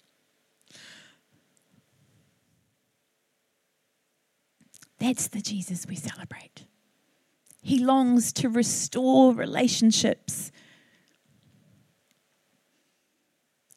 That's 4.99 5.27
the 5.29 5.41
Jesus 5.41 5.87
we 5.87 5.95
celebrate. 5.95 6.65
He 7.61 7.79
longs 7.79 8.33
to 8.33 8.49
restore 8.49 9.33
relationships. 9.33 10.51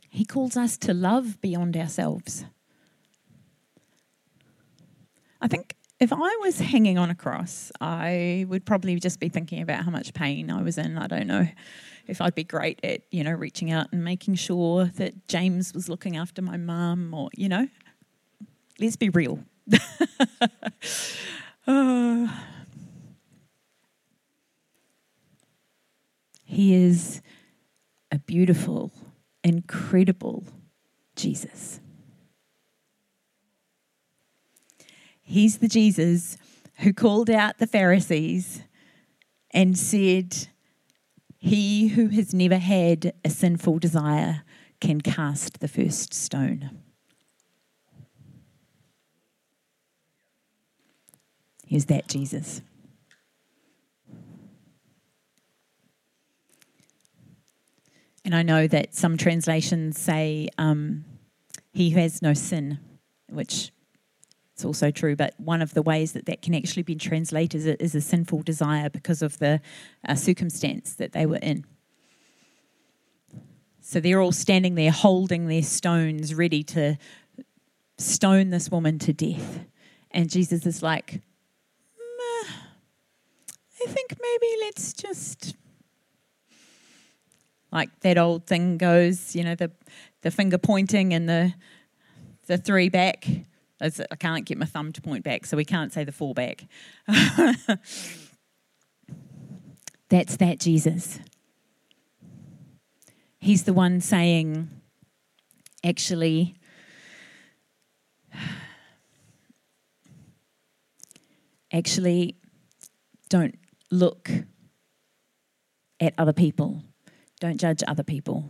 He 0.08 0.24
calls 0.24 0.56
us 0.56 0.76
to 0.78 0.94
love 0.94 1.40
beyond 1.40 1.76
ourselves. 1.76 2.44
I 5.40 5.48
think 5.48 5.76
if 6.00 6.12
I 6.12 6.38
was 6.40 6.58
hanging 6.60 6.98
on 6.98 7.10
a 7.10 7.14
cross, 7.14 7.70
I 7.80 8.46
would 8.48 8.64
probably 8.64 8.98
just 8.98 9.20
be 9.20 9.28
thinking 9.28 9.60
about 9.60 9.84
how 9.84 9.90
much 9.90 10.14
pain 10.14 10.50
I 10.50 10.62
was 10.62 10.78
in. 10.78 10.98
I 10.98 11.06
don't 11.06 11.26
know 11.26 11.46
if 12.06 12.20
I'd 12.20 12.34
be 12.34 12.44
great 12.44 12.80
at, 12.82 13.02
you 13.10 13.24
know, 13.24 13.32
reaching 13.32 13.70
out 13.70 13.88
and 13.92 14.04
making 14.04 14.36
sure 14.36 14.86
that 14.96 15.28
James 15.28 15.74
was 15.74 15.88
looking 15.88 16.16
after 16.16 16.42
my 16.42 16.56
mum 16.56 17.12
or, 17.14 17.30
you 17.36 17.48
know, 17.48 17.68
let's 18.80 18.96
be 18.96 19.08
real. 19.08 19.40
oh, 21.66 22.40
He 26.54 26.72
is 26.72 27.20
a 28.12 28.20
beautiful, 28.20 28.92
incredible 29.42 30.44
Jesus. 31.16 31.80
He's 35.20 35.58
the 35.58 35.66
Jesus 35.66 36.36
who 36.76 36.92
called 36.92 37.28
out 37.28 37.58
the 37.58 37.66
Pharisees 37.66 38.62
and 39.50 39.76
said, 39.76 40.46
He 41.38 41.88
who 41.88 42.06
has 42.10 42.32
never 42.32 42.58
had 42.58 43.14
a 43.24 43.30
sinful 43.30 43.80
desire 43.80 44.44
can 44.80 45.00
cast 45.00 45.58
the 45.58 45.66
first 45.66 46.14
stone. 46.14 46.70
Here's 51.66 51.86
that 51.86 52.06
Jesus. 52.06 52.62
And 58.24 58.34
I 58.34 58.42
know 58.42 58.66
that 58.66 58.94
some 58.94 59.16
translations 59.16 59.98
say 59.98 60.48
um, 60.56 61.04
he 61.72 61.90
has 61.90 62.22
no 62.22 62.32
sin, 62.32 62.78
which 63.28 63.70
it's 64.54 64.64
also 64.64 64.90
true. 64.90 65.14
But 65.14 65.34
one 65.38 65.60
of 65.60 65.74
the 65.74 65.82
ways 65.82 66.12
that 66.12 66.26
that 66.26 66.40
can 66.40 66.54
actually 66.54 66.84
be 66.84 66.94
translated 66.94 67.80
is 67.80 67.94
a 67.94 68.00
sinful 68.00 68.42
desire 68.42 68.88
because 68.88 69.20
of 69.20 69.38
the 69.38 69.60
uh, 70.08 70.14
circumstance 70.14 70.94
that 70.94 71.12
they 71.12 71.26
were 71.26 71.36
in. 71.36 71.64
So 73.80 74.00
they're 74.00 74.20
all 74.20 74.32
standing 74.32 74.76
there 74.76 74.90
holding 74.90 75.46
their 75.46 75.62
stones, 75.62 76.34
ready 76.34 76.62
to 76.64 76.96
stone 77.98 78.48
this 78.48 78.70
woman 78.70 78.98
to 79.00 79.12
death. 79.12 79.66
And 80.10 80.30
Jesus 80.30 80.64
is 80.64 80.82
like, 80.82 81.20
I 83.82 83.86
think 83.86 84.16
maybe 84.18 84.46
let's 84.62 84.94
just 84.94 85.56
like 87.74 87.90
that 88.00 88.16
old 88.16 88.46
thing 88.46 88.78
goes, 88.78 89.34
you 89.34 89.42
know, 89.42 89.56
the, 89.56 89.72
the 90.22 90.30
finger 90.30 90.56
pointing 90.56 91.12
and 91.12 91.28
the 91.28 91.52
the 92.46 92.56
three 92.56 92.88
back. 92.88 93.26
I 93.80 93.90
can't 94.18 94.46
get 94.46 94.56
my 94.56 94.66
thumb 94.66 94.92
to 94.92 95.02
point 95.02 95.24
back, 95.24 95.44
so 95.44 95.56
we 95.56 95.64
can't 95.64 95.92
say 95.92 96.04
the 96.04 96.12
four 96.12 96.32
back. 96.32 96.64
That's 100.08 100.36
that 100.36 100.60
Jesus. 100.60 101.18
He's 103.40 103.64
the 103.64 103.72
one 103.74 104.00
saying, 104.00 104.68
actually, 105.84 106.54
actually, 111.72 112.36
don't 113.28 113.58
look 113.90 114.30
at 116.00 116.14
other 116.16 116.32
people. 116.32 116.82
Don't 117.44 117.60
judge 117.60 117.82
other 117.86 118.02
people. 118.02 118.48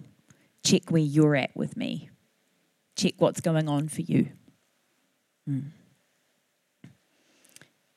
Check 0.62 0.92
where 0.92 1.02
you're 1.02 1.34
at 1.34 1.50
with 1.56 1.76
me. 1.76 2.10
Check 2.94 3.14
what's 3.18 3.40
going 3.40 3.68
on 3.68 3.88
for 3.88 4.02
you. 4.02 4.28
Mm. 5.50 5.70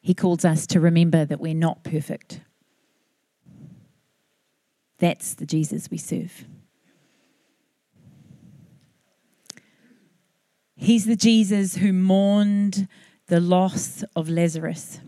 He 0.01 0.15
calls 0.15 0.43
us 0.43 0.65
to 0.65 0.79
remember 0.79 1.23
that 1.23 1.39
we're 1.39 1.53
not 1.53 1.83
perfect. 1.83 2.41
That's 4.97 5.35
the 5.35 5.45
Jesus 5.45 5.91
we 5.91 5.99
serve. 5.99 6.45
He's 10.75 11.05
the 11.05 11.15
Jesus 11.15 11.75
who 11.75 11.93
mourned 11.93 12.87
the 13.27 13.39
loss 13.39 14.03
of 14.15 14.29
Lazarus. 14.29 14.99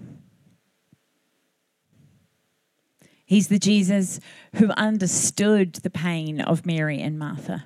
He's 3.29 3.49
the 3.49 3.59
Jesus 3.59 4.19
who 4.55 4.71
understood 4.71 5.73
the 5.75 5.91
pain 5.91 6.41
of 6.41 6.65
Mary 6.65 6.99
and 6.99 7.19
Martha 7.19 7.65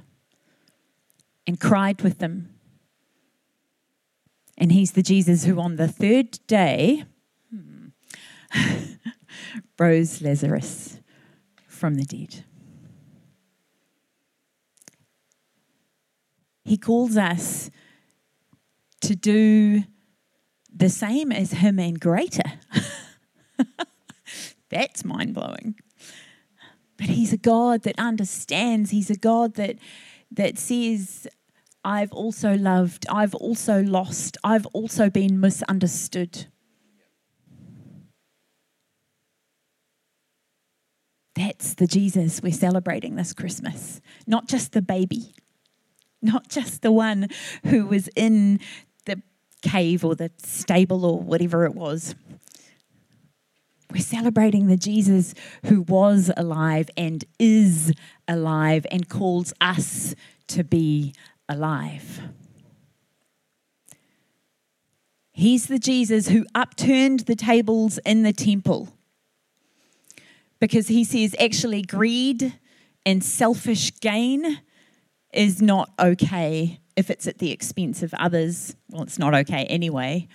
and 1.47 1.57
cried 1.57 2.01
with 2.01 2.17
them. 2.17 2.53
And 4.57 4.73
he's 4.73 4.91
the 4.91 5.01
Jesus 5.01 5.45
who, 5.45 5.61
on 5.61 5.77
the 5.77 5.87
third 5.87 6.37
day, 6.47 7.05
hmm, 7.49 7.87
rose 9.79 10.21
Lazarus 10.21 10.99
from 11.65 11.95
the 11.95 12.03
dead. 12.03 12.43
He 16.65 16.75
calls 16.75 17.15
us 17.15 17.71
to 18.99 19.15
do 19.15 19.85
the 20.75 20.89
same 20.89 21.31
as 21.31 21.53
him 21.53 21.79
and 21.79 21.97
greater. 21.97 22.51
That's 24.73 25.05
mind 25.05 25.35
blowing. 25.35 25.75
But 26.97 27.07
he's 27.07 27.31
a 27.31 27.37
God 27.37 27.83
that 27.83 27.99
understands. 27.99 28.89
He's 28.89 29.09
a 29.09 29.15
God 29.15 29.53
that 29.55 29.77
that 30.31 30.57
says, 30.57 31.27
I've 31.85 32.11
also 32.11 32.55
loved, 32.55 33.05
I've 33.07 33.35
also 33.35 33.83
lost, 33.83 34.35
I've 34.43 34.65
also 34.67 35.11
been 35.11 35.39
misunderstood. 35.39 36.47
That's 41.35 41.75
the 41.75 41.85
Jesus 41.85 42.41
we're 42.41 42.51
celebrating 42.51 43.15
this 43.15 43.33
Christmas, 43.33 44.01
not 44.25 44.47
just 44.47 44.71
the 44.71 44.81
baby, 44.81 45.35
not 46.21 46.49
just 46.49 46.81
the 46.81 46.91
one 46.91 47.27
who 47.65 47.85
was 47.85 48.07
in 48.15 48.59
the 49.05 49.21
cave 49.61 50.03
or 50.03 50.15
the 50.15 50.31
stable 50.37 51.05
or 51.05 51.19
whatever 51.19 51.65
it 51.65 51.75
was. 51.75 52.15
We're 53.93 54.01
celebrating 54.01 54.65
the 54.65 54.75
Jesus 54.75 55.35
who 55.67 55.81
was 55.81 56.31
alive 56.35 56.89
and 56.97 57.23
is 57.37 57.93
alive 58.27 58.87
and 58.89 59.07
calls 59.07 59.53
us 59.61 60.15
to 60.47 60.63
be 60.63 61.13
alive. 61.47 62.21
He's 65.31 65.67
the 65.67 65.77
Jesus 65.77 66.29
who 66.29 66.47
upturned 66.55 67.21
the 67.21 67.35
tables 67.35 67.99
in 68.03 68.23
the 68.23 68.33
temple 68.33 68.89
because 70.59 70.87
he 70.87 71.03
says 71.03 71.35
actually 71.39 71.83
greed 71.83 72.59
and 73.05 73.23
selfish 73.23 73.91
gain 73.99 74.59
is 75.31 75.61
not 75.61 75.91
okay 75.99 76.79
if 76.95 77.11
it's 77.11 77.27
at 77.27 77.37
the 77.37 77.51
expense 77.51 78.01
of 78.01 78.11
others. 78.15 78.75
Well, 78.89 79.03
it's 79.03 79.19
not 79.19 79.35
okay 79.35 79.65
anyway, 79.65 80.27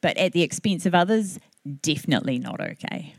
but 0.00 0.16
at 0.16 0.32
the 0.32 0.42
expense 0.42 0.86
of 0.86 0.94
others, 0.94 1.38
definitely 1.82 2.38
not 2.38 2.60
okay. 2.60 3.14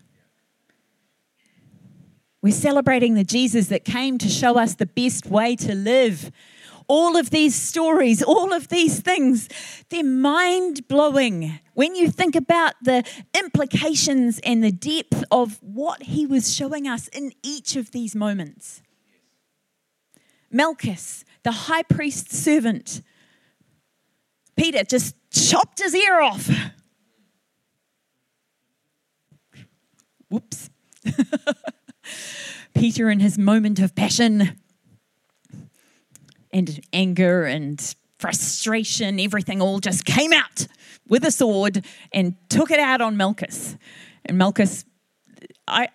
We're 2.42 2.54
celebrating 2.54 3.16
the 3.16 3.24
Jesus 3.24 3.68
that 3.68 3.84
came 3.84 4.18
to 4.20 4.30
show 4.30 4.58
us 4.58 4.76
the 4.76 4.86
best 4.86 5.26
way 5.26 5.56
to 5.58 5.74
live. 5.74 6.32
All 6.88 7.18
of 7.18 7.30
these 7.30 7.56
stories, 7.56 8.24
all 8.24 8.54
of 8.54 8.70
these 8.70 9.02
things, 9.02 9.50
they're 9.90 10.04
mind 10.04 10.88
blowing 10.88 11.60
when 11.74 11.96
you 11.96 12.10
think 12.10 12.36
about 12.36 12.76
the 12.82 13.04
implications 13.38 14.40
and 14.40 14.64
the 14.64 14.72
depth 14.72 15.24
of 15.30 15.62
what 15.62 16.04
he 16.04 16.26
was 16.26 16.56
showing 16.56 16.88
us 16.88 17.08
in 17.10 17.34
each 17.44 17.76
of 17.76 17.92
these 17.92 18.16
moments. 18.16 18.82
Malchus, 20.50 21.26
the 21.44 21.52
high 21.52 21.84
priest's 21.84 22.38
servant, 22.38 23.02
Peter 24.56 24.84
just 24.84 25.16
chopped 25.32 25.80
his 25.80 25.94
ear 25.94 26.22
off 26.22 26.50
Whoops. 30.30 30.70
Peter, 32.74 33.10
in 33.10 33.20
his 33.20 33.38
moment 33.38 33.80
of 33.80 33.96
passion 33.96 34.60
and 36.52 36.80
anger 36.94 37.44
and 37.44 37.96
frustration, 38.20 39.20
everything 39.20 39.62
all 39.62 39.80
just 39.80 40.06
came 40.06 40.34
out 40.34 40.68
with 41.08 41.26
a 41.26 41.32
sword 41.32 41.86
and 42.12 42.36
took 42.50 42.72
it 42.72 42.80
out 42.80 43.02
on 43.02 43.18
Malchus. 43.18 43.78
And 44.26 44.38
Malchus, 44.38 44.86
I, 45.68 45.90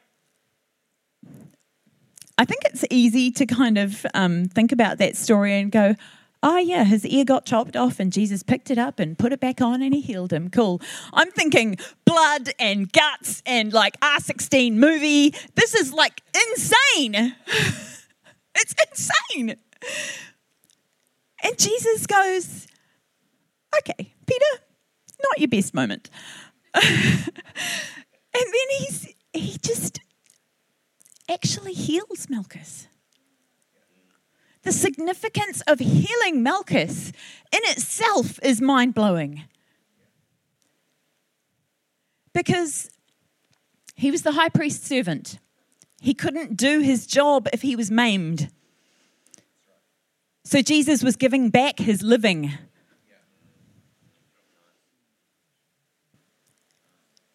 I 2.38 2.44
think 2.44 2.62
it's 2.64 2.84
easy 2.90 3.30
to 3.32 3.46
kind 3.46 3.78
of 3.78 4.06
um, 4.14 4.46
think 4.46 4.72
about 4.72 4.98
that 4.98 5.16
story 5.16 5.58
and 5.58 5.70
go, 5.70 5.94
oh 6.42 6.58
yeah, 6.58 6.84
his 6.84 7.06
ear 7.06 7.24
got 7.24 7.44
chopped 7.46 7.76
off 7.76 8.00
and 8.00 8.12
Jesus 8.12 8.42
picked 8.42 8.70
it 8.70 8.78
up 8.78 8.98
and 8.98 9.18
put 9.18 9.32
it 9.32 9.40
back 9.40 9.60
on 9.60 9.82
and 9.82 9.94
he 9.94 10.00
healed 10.00 10.32
him. 10.32 10.50
Cool. 10.50 10.80
I'm 11.12 11.30
thinking 11.30 11.76
blood 12.04 12.50
and 12.58 12.92
guts 12.92 13.42
and 13.46 13.72
like 13.72 13.98
R16 14.00 14.74
movie. 14.74 15.34
This 15.54 15.74
is 15.74 15.92
like 15.92 16.22
insane. 16.34 17.34
it's 18.54 18.74
insane. 18.90 19.56
And 21.44 21.58
Jesus 21.58 22.06
goes, 22.06 22.66
okay, 23.80 24.14
Peter, 24.26 24.62
not 25.22 25.38
your 25.38 25.48
best 25.48 25.74
moment. 25.74 26.10
and 26.74 26.82
then 28.32 28.68
he's 28.78 29.14
he 29.34 29.56
just 29.62 30.00
actually 31.28 31.72
heals 31.72 32.28
Malchus 32.28 32.88
the 34.62 34.72
significance 34.72 35.60
of 35.66 35.80
healing 35.80 36.42
Malchus 36.42 37.08
in 37.52 37.60
itself 37.64 38.38
is 38.42 38.60
mind 38.60 38.94
blowing. 38.94 39.42
Because 42.32 42.90
he 43.94 44.10
was 44.10 44.22
the 44.22 44.32
high 44.32 44.48
priest's 44.48 44.86
servant, 44.86 45.38
he 46.00 46.14
couldn't 46.14 46.56
do 46.56 46.80
his 46.80 47.06
job 47.06 47.48
if 47.52 47.62
he 47.62 47.76
was 47.76 47.90
maimed. 47.90 48.50
So 50.44 50.62
Jesus 50.62 51.02
was 51.02 51.16
giving 51.16 51.50
back 51.50 51.78
his 51.78 52.02
living. 52.02 52.52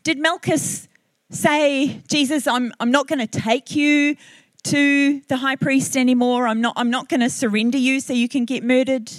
Did 0.04 0.20
Malchus 0.20 0.88
say, 1.30 2.02
Jesus, 2.08 2.48
I'm, 2.48 2.72
I'm 2.80 2.92
not 2.92 3.08
going 3.08 3.20
to 3.20 3.28
take 3.28 3.76
you 3.76 4.16
to 4.68 5.22
the 5.28 5.38
high 5.38 5.56
priest 5.56 5.96
anymore. 5.96 6.48
I'm 6.48 6.60
not, 6.60 6.74
I'm 6.76 6.90
not 6.90 7.08
going 7.08 7.22
to 7.22 7.30
surrender 7.30 7.78
you 7.78 8.00
so 8.00 8.14
you 8.14 8.28
can 8.28 8.46
get 8.46 8.64
murdered. 8.64 9.12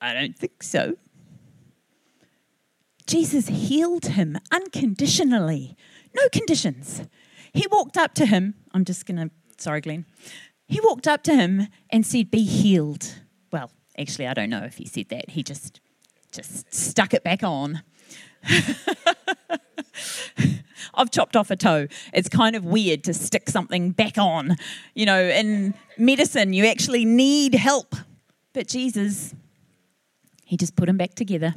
I 0.00 0.14
don't 0.14 0.36
think 0.36 0.62
so. 0.62 0.96
Jesus 3.06 3.48
healed 3.48 4.06
him 4.06 4.38
unconditionally, 4.50 5.76
no 6.14 6.28
conditions. 6.30 7.02
He 7.52 7.66
walked 7.70 7.96
up 7.96 8.14
to 8.14 8.26
him. 8.26 8.54
I'm 8.72 8.84
just 8.84 9.06
going 9.06 9.16
to, 9.16 9.30
sorry, 9.58 9.80
Glenn. 9.80 10.06
He 10.66 10.80
walked 10.80 11.06
up 11.06 11.22
to 11.24 11.34
him 11.34 11.68
and 11.90 12.04
said, 12.04 12.30
Be 12.30 12.44
healed. 12.44 13.14
Well, 13.52 13.70
actually, 13.98 14.26
I 14.26 14.34
don't 14.34 14.50
know 14.50 14.64
if 14.64 14.78
he 14.78 14.86
said 14.86 15.08
that. 15.10 15.30
He 15.30 15.42
just, 15.42 15.80
just 16.32 16.74
stuck 16.74 17.14
it 17.14 17.22
back 17.22 17.44
on. 17.44 17.82
I've 20.96 21.10
chopped 21.10 21.36
off 21.36 21.50
a 21.50 21.56
toe. 21.56 21.88
It's 22.12 22.28
kind 22.28 22.56
of 22.56 22.64
weird 22.64 23.04
to 23.04 23.14
stick 23.14 23.48
something 23.48 23.90
back 23.90 24.18
on. 24.18 24.56
You 24.94 25.06
know, 25.06 25.20
in 25.20 25.74
medicine, 25.98 26.52
you 26.52 26.66
actually 26.66 27.04
need 27.04 27.54
help. 27.54 27.94
But 28.52 28.66
Jesus, 28.66 29.34
He 30.44 30.56
just 30.56 30.76
put 30.76 30.88
him 30.88 30.96
back 30.96 31.14
together. 31.14 31.54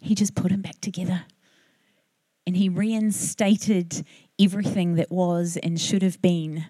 He 0.00 0.14
just 0.14 0.34
put 0.34 0.50
him 0.50 0.62
back 0.62 0.80
together. 0.80 1.24
And 2.46 2.56
He 2.56 2.68
reinstated 2.68 4.04
everything 4.38 4.96
that 4.96 5.10
was 5.10 5.56
and 5.62 5.80
should 5.80 6.02
have 6.02 6.20
been. 6.20 6.66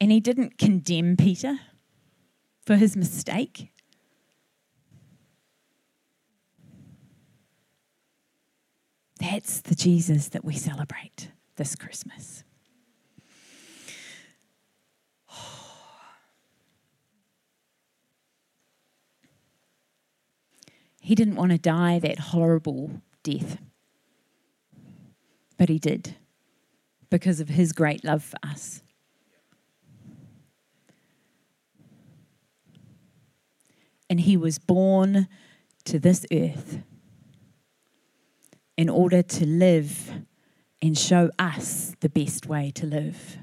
And 0.00 0.10
He 0.10 0.20
didn't 0.20 0.58
condemn 0.58 1.16
Peter, 1.16 1.58
for 2.64 2.76
his 2.76 2.96
mistake? 2.96 3.70
That's 9.30 9.62
the 9.62 9.74
Jesus 9.74 10.28
that 10.28 10.44
we 10.44 10.54
celebrate 10.54 11.30
this 11.56 11.74
Christmas. 11.74 12.44
He 21.00 21.14
didn't 21.14 21.36
want 21.36 21.52
to 21.52 21.58
die 21.58 21.98
that 21.98 22.18
horrible 22.18 23.02
death, 23.22 23.58
but 25.58 25.68
he 25.68 25.78
did 25.78 26.16
because 27.10 27.40
of 27.40 27.50
his 27.50 27.72
great 27.72 28.04
love 28.04 28.22
for 28.22 28.38
us. 28.42 28.82
And 34.08 34.20
he 34.20 34.38
was 34.38 34.58
born 34.58 35.28
to 35.84 35.98
this 35.98 36.24
earth 36.32 36.78
in 38.76 38.88
order 38.88 39.22
to 39.22 39.46
live 39.46 40.12
and 40.82 40.98
show 40.98 41.30
us 41.38 41.94
the 42.00 42.08
best 42.08 42.46
way 42.46 42.70
to 42.74 42.86
live. 42.86 43.38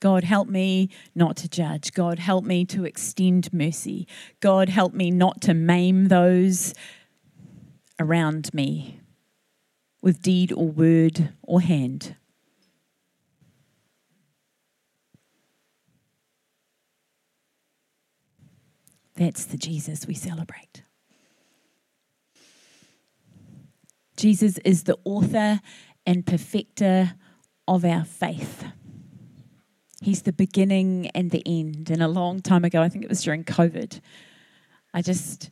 God, 0.00 0.24
help 0.24 0.48
me 0.48 0.88
not 1.14 1.36
to 1.36 1.48
judge. 1.48 1.92
God, 1.92 2.18
help 2.18 2.44
me 2.44 2.64
to 2.64 2.84
extend 2.84 3.52
mercy. 3.52 4.08
God, 4.40 4.68
help 4.68 4.92
me 4.92 5.12
not 5.12 5.40
to 5.42 5.54
maim 5.54 6.08
those 6.08 6.74
around 8.00 8.52
me 8.52 8.98
with 10.00 10.20
deed 10.20 10.52
or 10.52 10.66
word 10.66 11.32
or 11.42 11.60
hand. 11.60 12.16
That's 19.14 19.44
the 19.44 19.56
Jesus 19.56 20.06
we 20.06 20.14
celebrate. 20.14 20.82
Jesus 24.16 24.58
is 24.58 24.84
the 24.84 24.98
author 25.04 25.60
and 26.06 26.26
perfecter 26.26 27.14
of 27.66 27.84
our 27.84 28.04
faith. 28.04 28.64
He's 30.00 30.22
the 30.22 30.32
beginning 30.32 31.08
and 31.14 31.30
the 31.30 31.42
end. 31.46 31.90
And 31.90 32.02
a 32.02 32.08
long 32.08 32.40
time 32.40 32.64
ago, 32.64 32.82
I 32.82 32.88
think 32.88 33.04
it 33.04 33.08
was 33.08 33.22
during 33.22 33.44
COVID, 33.44 34.00
I 34.92 35.00
just 35.00 35.50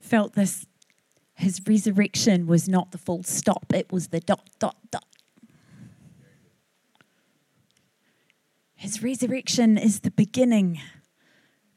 felt 0.00 0.34
this 0.34 0.66
his 1.34 1.60
resurrection 1.68 2.48
was 2.48 2.68
not 2.68 2.90
the 2.90 2.98
full 2.98 3.22
stop, 3.22 3.72
it 3.72 3.92
was 3.92 4.08
the 4.08 4.18
dot, 4.18 4.50
dot, 4.58 4.76
dot. 4.90 5.04
His 8.74 9.04
resurrection 9.04 9.78
is 9.78 10.00
the 10.00 10.10
beginning. 10.10 10.80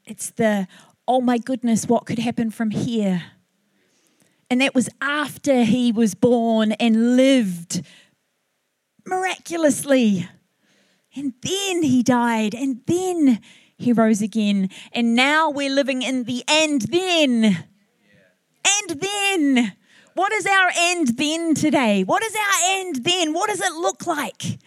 It's 0.04 0.30
the, 0.30 0.66
oh 1.06 1.20
my 1.20 1.38
goodness, 1.38 1.86
what 1.86 2.06
could 2.06 2.18
happen 2.18 2.50
from 2.50 2.70
here? 2.70 3.22
And 4.52 4.60
that 4.60 4.74
was 4.74 4.90
after 5.00 5.64
he 5.64 5.92
was 5.92 6.14
born 6.14 6.72
and 6.72 7.16
lived 7.16 7.82
miraculously. 9.06 10.28
And 11.16 11.32
then 11.40 11.82
he 11.82 12.02
died, 12.02 12.54
and 12.54 12.82
then 12.84 13.40
he 13.78 13.94
rose 13.94 14.20
again. 14.20 14.68
And 14.92 15.14
now 15.14 15.48
we're 15.48 15.74
living 15.74 16.02
in 16.02 16.24
the 16.24 16.44
and 16.46 16.82
then. 16.82 17.64
And 18.68 19.00
then. 19.00 19.72
What 20.12 20.34
is 20.34 20.44
our 20.44 20.70
end 20.76 21.16
then 21.16 21.54
today? 21.54 22.04
What 22.04 22.22
is 22.22 22.34
our 22.34 22.78
end 22.78 23.04
then? 23.06 23.32
What 23.32 23.48
does 23.48 23.62
it 23.62 23.72
look 23.72 24.06
like? 24.06 24.58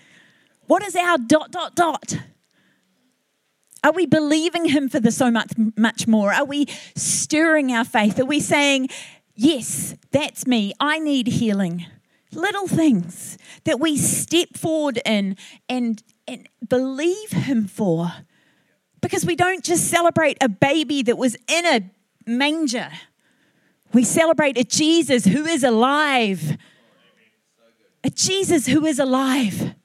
What 0.66 0.84
is 0.84 0.96
our 0.96 1.20
dot, 1.20 1.52
dot, 1.52 1.76
dot? 1.76 2.18
Are 3.84 3.92
we 3.92 4.08
believing 4.08 4.66
Him 4.66 4.90
for 4.90 5.00
the 5.00 5.12
so 5.12 5.30
much, 5.30 5.52
much 5.78 6.08
more? 6.08 6.34
Are 6.34 6.44
we 6.44 6.66
stirring 6.96 7.72
our 7.72 7.86
faith? 7.86 8.20
Are 8.20 8.26
we 8.26 8.40
saying, 8.40 8.90
Yes, 9.36 9.96
that's 10.12 10.48
me. 10.48 10.74
I 10.80 11.00
need 11.00 11.28
healing? 11.28 11.86
Little 12.32 12.68
things 12.68 13.38
that 13.66 13.80
we 13.80 13.98
step 13.98 14.50
forward 14.56 15.02
in 15.06 15.38
and 15.70 16.02
and 16.28 16.50
believe 16.68 17.32
Him 17.32 17.68
for. 17.68 18.12
Because 19.02 19.26
we 19.26 19.36
don't 19.36 19.64
just 19.64 19.90
celebrate 19.90 20.38
a 20.42 20.50
baby 20.50 21.04
that 21.04 21.18
was 21.18 21.36
in 21.48 21.66
a 21.66 21.92
manger, 22.26 22.90
we 23.94 24.04
celebrate 24.04 24.58
a 24.58 24.64
Jesus 24.64 25.26
who 25.26 25.46
is 25.46 25.64
alive. 25.64 26.58
A 28.04 28.10
Jesus 28.10 28.68
who 28.68 28.86
is 28.86 29.00
alive. 29.00 29.76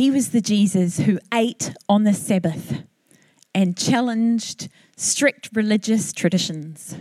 He 0.00 0.10
was 0.10 0.30
the 0.30 0.40
Jesus 0.40 0.96
who 1.00 1.18
ate 1.30 1.74
on 1.86 2.04
the 2.04 2.14
Sabbath 2.14 2.84
and 3.54 3.76
challenged 3.76 4.70
strict 4.96 5.50
religious 5.52 6.14
traditions. 6.14 6.94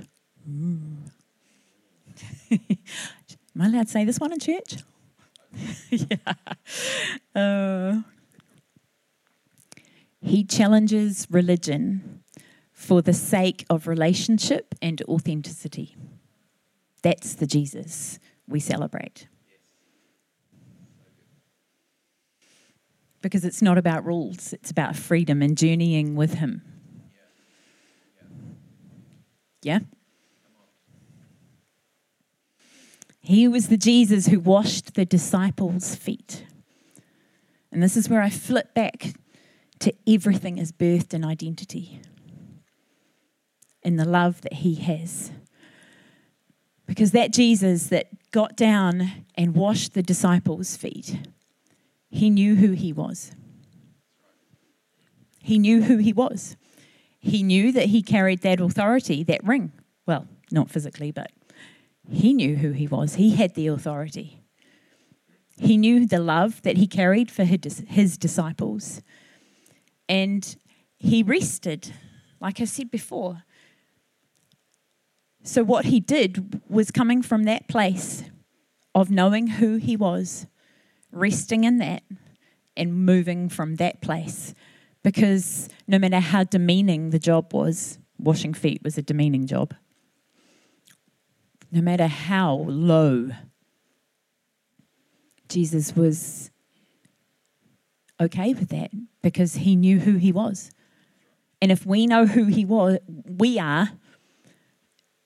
Am 0.46 1.08
I 3.58 3.68
allowed 3.68 3.86
to 3.86 3.92
say 3.94 4.04
this 4.04 4.20
one 4.20 4.34
in 4.34 4.40
church? 4.40 4.84
yeah. 5.90 6.34
Uh, 7.34 8.02
he 10.20 10.44
challenges 10.44 11.26
religion 11.32 12.22
for 12.74 13.02
the 13.02 13.14
sake 13.14 13.66
of 13.70 13.88
relationship 13.88 14.76
and 14.82 15.02
authenticity. 15.04 15.96
That's 17.02 17.34
the 17.34 17.48
Jesus 17.48 18.20
we 18.46 18.60
celebrate. 18.60 19.30
Because 23.22 23.44
it's 23.44 23.62
not 23.62 23.78
about 23.78 24.06
rules, 24.06 24.54
it's 24.54 24.72
about 24.72 24.96
freedom 24.96 25.42
and 25.42 25.58
journeying 25.58 26.16
with 26.16 26.36
Him. 26.36 26.62
Yeah? 29.62 29.80
He 33.22 33.48
was 33.48 33.68
the 33.68 33.78
Jesus 33.78 34.28
who 34.28 34.40
washed 34.40 34.96
the 34.96 35.06
disciples' 35.06 35.96
feet. 35.96 36.46
And 37.72 37.84
this 37.84 37.96
is 37.96 38.10
where 38.10 38.22
I 38.22 38.30
flip 38.30 38.74
back 38.74 39.14
to 39.80 39.94
everything 40.08 40.58
is 40.58 40.72
birthed 40.72 41.14
in 41.14 41.24
identity, 41.24 42.02
in 43.84 43.98
the 43.98 44.06
love 44.06 44.42
that 44.42 44.54
He 44.54 44.76
has. 44.76 45.32
Because 46.88 47.12
that 47.12 47.32
Jesus 47.32 47.88
that 47.88 48.08
got 48.32 48.58
down 48.58 49.12
and 49.36 49.56
washed 49.56 49.94
the 49.94 50.02
disciples' 50.02 50.76
feet, 50.76 51.20
He 52.10 52.30
knew 52.30 52.56
who 52.56 52.72
He 52.72 52.94
was. 52.94 53.32
He 55.42 55.60
knew 55.60 55.84
who 55.84 55.98
He 55.98 56.14
was. 56.14 56.56
He 57.20 57.44
knew 57.44 57.72
that 57.72 57.88
He 57.88 58.02
carried 58.02 58.42
that 58.42 58.60
authority, 58.60 59.24
that 59.24 59.44
ring. 59.44 59.72
Well, 60.06 60.28
not 60.52 60.70
physically, 60.70 61.12
but 61.12 61.32
he 62.12 62.34
knew 62.34 62.56
who 62.56 62.72
he 62.72 62.88
was, 62.88 63.16
he 63.16 63.36
had 63.36 63.56
the 63.56 63.68
authority. 63.68 64.42
He 65.58 65.78
knew 65.78 66.06
the 66.06 66.20
love 66.20 66.62
that 66.64 66.78
he 66.78 66.88
carried 66.88 67.30
for 67.30 67.44
his 67.44 68.18
disciples. 68.18 69.02
And 70.08 70.56
he 70.98 71.22
rested, 71.22 71.94
like 72.40 72.62
I 72.62 72.64
said 72.64 72.90
before. 72.90 73.44
So, 75.44 75.64
what 75.64 75.86
he 75.86 76.00
did 76.00 76.62
was 76.70 76.92
coming 76.92 77.22
from 77.22 77.44
that 77.44 77.68
place 77.68 78.24
of 78.96 79.12
knowing 79.12 79.48
who 79.48 79.76
he 79.76 79.96
was, 79.96 80.48
resting 81.12 81.64
in 81.64 81.78
that, 81.78 82.04
and 82.78 83.06
moving 83.06 83.50
from 83.50 83.76
that 83.76 84.02
place. 84.02 84.54
Because 85.04 85.70
no 85.88 85.98
matter 85.98 86.20
how 86.20 86.44
demeaning 86.44 87.10
the 87.10 87.20
job 87.20 87.54
was, 87.54 87.98
washing 88.18 88.54
feet 88.54 88.82
was 88.84 88.98
a 88.98 89.02
demeaning 89.02 89.48
job 89.48 89.74
no 91.72 91.82
matter 91.82 92.08
how 92.08 92.66
low, 92.68 93.30
Jesus 95.48 95.96
was 95.96 96.52
okay 98.20 98.54
with 98.54 98.70
that 98.70 98.92
because 99.22 99.56
he 99.56 99.76
knew 99.76 100.00
who 100.00 100.16
he 100.16 100.32
was. 100.32 100.72
And 101.62 101.72
if 101.72 101.86
we 101.86 102.08
know 102.08 102.26
who 102.26 102.46
he 102.46 102.66
was, 102.66 103.00
we 103.08 103.60
are, 103.60 103.92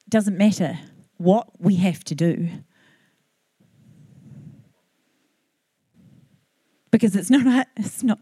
doesn't 0.10 0.38
matter 0.38 0.80
what 1.18 1.48
we 1.60 1.76
have 1.76 2.04
to 2.06 2.16
do. 2.16 2.50
Because 6.94 7.16
it's 7.16 7.32
not, 7.32 7.68
it's 7.76 8.04
not, 8.04 8.20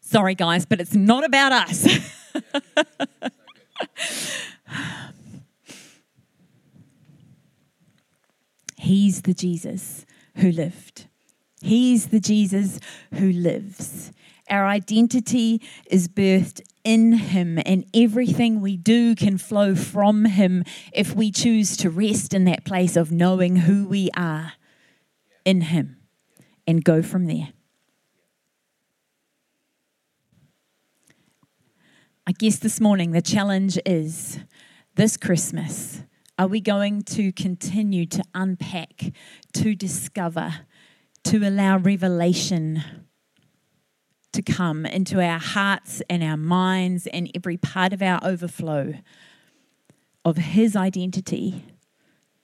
sorry 0.00 0.36
guys, 0.36 0.64
but 0.64 0.80
it's 0.80 0.94
not 0.94 1.24
about 1.24 1.50
us. 1.50 1.88
He's 8.78 9.22
the 9.22 9.34
Jesus 9.34 10.06
who 10.36 10.52
lived. 10.52 11.08
He's 11.60 12.10
the 12.10 12.20
Jesus 12.20 12.78
who 13.14 13.32
lives. 13.32 14.12
Our 14.48 14.68
identity 14.68 15.60
is 15.86 16.06
birthed 16.06 16.60
in 16.84 17.14
Him, 17.14 17.58
and 17.66 17.84
everything 17.92 18.60
we 18.60 18.76
do 18.76 19.16
can 19.16 19.36
flow 19.36 19.74
from 19.74 20.26
Him 20.26 20.62
if 20.92 21.16
we 21.16 21.32
choose 21.32 21.76
to 21.78 21.90
rest 21.90 22.34
in 22.34 22.44
that 22.44 22.64
place 22.64 22.94
of 22.94 23.10
knowing 23.10 23.56
who 23.56 23.84
we 23.88 24.10
are 24.16 24.52
in 25.44 25.62
Him 25.62 25.96
and 26.68 26.84
go 26.84 27.02
from 27.02 27.26
there. 27.26 27.48
I 32.30 32.32
guess 32.32 32.60
this 32.60 32.80
morning 32.80 33.10
the 33.10 33.20
challenge 33.20 33.76
is 33.84 34.38
this 34.94 35.16
Christmas, 35.16 36.04
are 36.38 36.46
we 36.46 36.60
going 36.60 37.02
to 37.02 37.32
continue 37.32 38.06
to 38.06 38.22
unpack, 38.36 39.10
to 39.54 39.74
discover, 39.74 40.60
to 41.24 41.38
allow 41.38 41.78
revelation 41.78 42.84
to 44.30 44.42
come 44.42 44.86
into 44.86 45.20
our 45.20 45.40
hearts 45.40 46.02
and 46.08 46.22
our 46.22 46.36
minds 46.36 47.08
and 47.08 47.28
every 47.34 47.56
part 47.56 47.92
of 47.92 48.00
our 48.00 48.20
overflow 48.22 48.94
of 50.24 50.36
His 50.36 50.76
identity, 50.76 51.64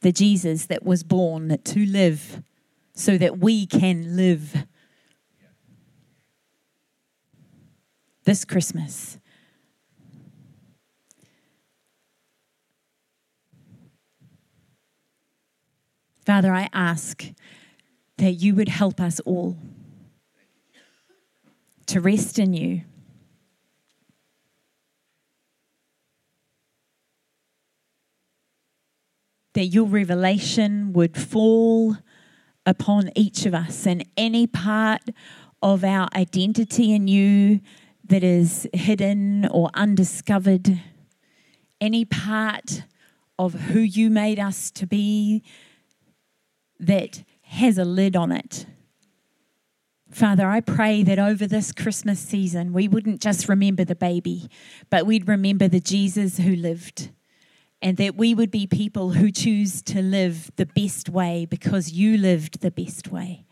the 0.00 0.10
Jesus 0.10 0.66
that 0.66 0.82
was 0.82 1.04
born 1.04 1.58
to 1.62 1.86
live 1.86 2.42
so 2.92 3.16
that 3.18 3.38
we 3.38 3.66
can 3.66 4.16
live 4.16 4.66
this 8.24 8.44
Christmas. 8.44 9.20
Father, 16.26 16.52
I 16.52 16.68
ask 16.72 17.24
that 18.18 18.32
you 18.32 18.56
would 18.56 18.68
help 18.68 19.00
us 19.00 19.20
all 19.20 19.56
to 21.86 22.00
rest 22.00 22.40
in 22.40 22.52
you. 22.52 22.82
That 29.54 29.66
your 29.66 29.86
revelation 29.86 30.92
would 30.94 31.16
fall 31.16 31.96
upon 32.66 33.10
each 33.14 33.46
of 33.46 33.54
us 33.54 33.86
and 33.86 34.04
any 34.16 34.48
part 34.48 35.02
of 35.62 35.84
our 35.84 36.08
identity 36.12 36.92
in 36.92 37.06
you 37.06 37.60
that 38.04 38.24
is 38.24 38.68
hidden 38.72 39.46
or 39.46 39.70
undiscovered, 39.74 40.82
any 41.80 42.04
part 42.04 42.82
of 43.38 43.54
who 43.54 43.78
you 43.78 44.10
made 44.10 44.40
us 44.40 44.72
to 44.72 44.88
be 44.88 45.44
that 46.80 47.24
has 47.42 47.78
a 47.78 47.84
lid 47.84 48.16
on 48.16 48.32
it. 48.32 48.66
Father, 50.10 50.46
I 50.46 50.60
pray 50.60 51.02
that 51.02 51.18
over 51.18 51.46
this 51.46 51.72
Christmas 51.72 52.20
season, 52.20 52.72
we 52.72 52.88
wouldn't 52.88 53.20
just 53.20 53.48
remember 53.48 53.84
the 53.84 53.94
baby, 53.94 54.48
but 54.88 55.04
we'd 55.04 55.28
remember 55.28 55.68
the 55.68 55.80
Jesus 55.80 56.38
who 56.38 56.54
lived. 56.54 57.10
And 57.82 57.98
that 57.98 58.16
we 58.16 58.34
would 58.34 58.50
be 58.50 58.66
people 58.66 59.10
who 59.10 59.30
choose 59.30 59.82
to 59.82 60.00
live 60.00 60.50
the 60.56 60.64
best 60.64 61.10
way 61.10 61.44
because 61.44 61.92
you 61.92 62.16
lived 62.16 62.62
the 62.62 62.70
best 62.70 63.08
way. 63.08 63.44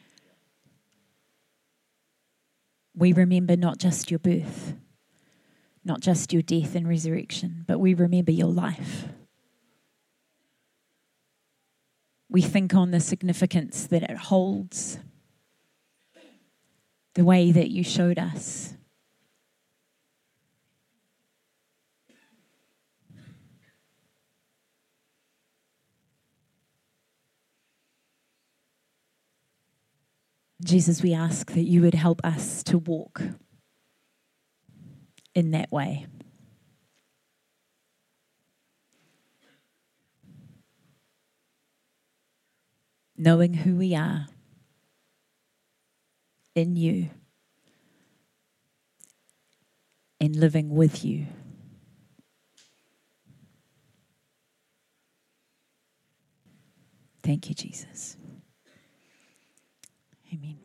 We 2.96 3.12
remember 3.12 3.56
not 3.56 3.78
just 3.78 4.10
your 4.10 4.20
birth, 4.20 4.74
not 5.84 6.00
just 6.00 6.32
your 6.32 6.40
death 6.40 6.74
and 6.74 6.88
resurrection, 6.88 7.64
but 7.68 7.78
we 7.78 7.92
remember 7.92 8.32
your 8.32 8.48
life. 8.48 9.08
We 12.34 12.42
think 12.42 12.74
on 12.74 12.90
the 12.90 12.98
significance 12.98 13.86
that 13.86 14.02
it 14.02 14.16
holds, 14.16 14.98
the 17.14 17.22
way 17.22 17.52
that 17.52 17.70
you 17.70 17.84
showed 17.84 18.18
us. 18.18 18.74
Jesus, 30.64 31.04
we 31.04 31.14
ask 31.14 31.52
that 31.52 31.62
you 31.62 31.82
would 31.82 31.94
help 31.94 32.20
us 32.24 32.64
to 32.64 32.78
walk 32.78 33.22
in 35.36 35.52
that 35.52 35.70
way. 35.70 36.06
Knowing 43.16 43.55
who 43.55 43.77
we 43.77 43.94
are 43.94 44.27
in 46.55 46.77
you 46.77 47.11
and 50.20 50.37
living 50.37 50.70
with 50.74 51.05
you. 51.05 51.27
Thank 57.22 57.48
you, 57.48 57.55
Jesus. 57.55 58.16
Amen. 60.33 60.63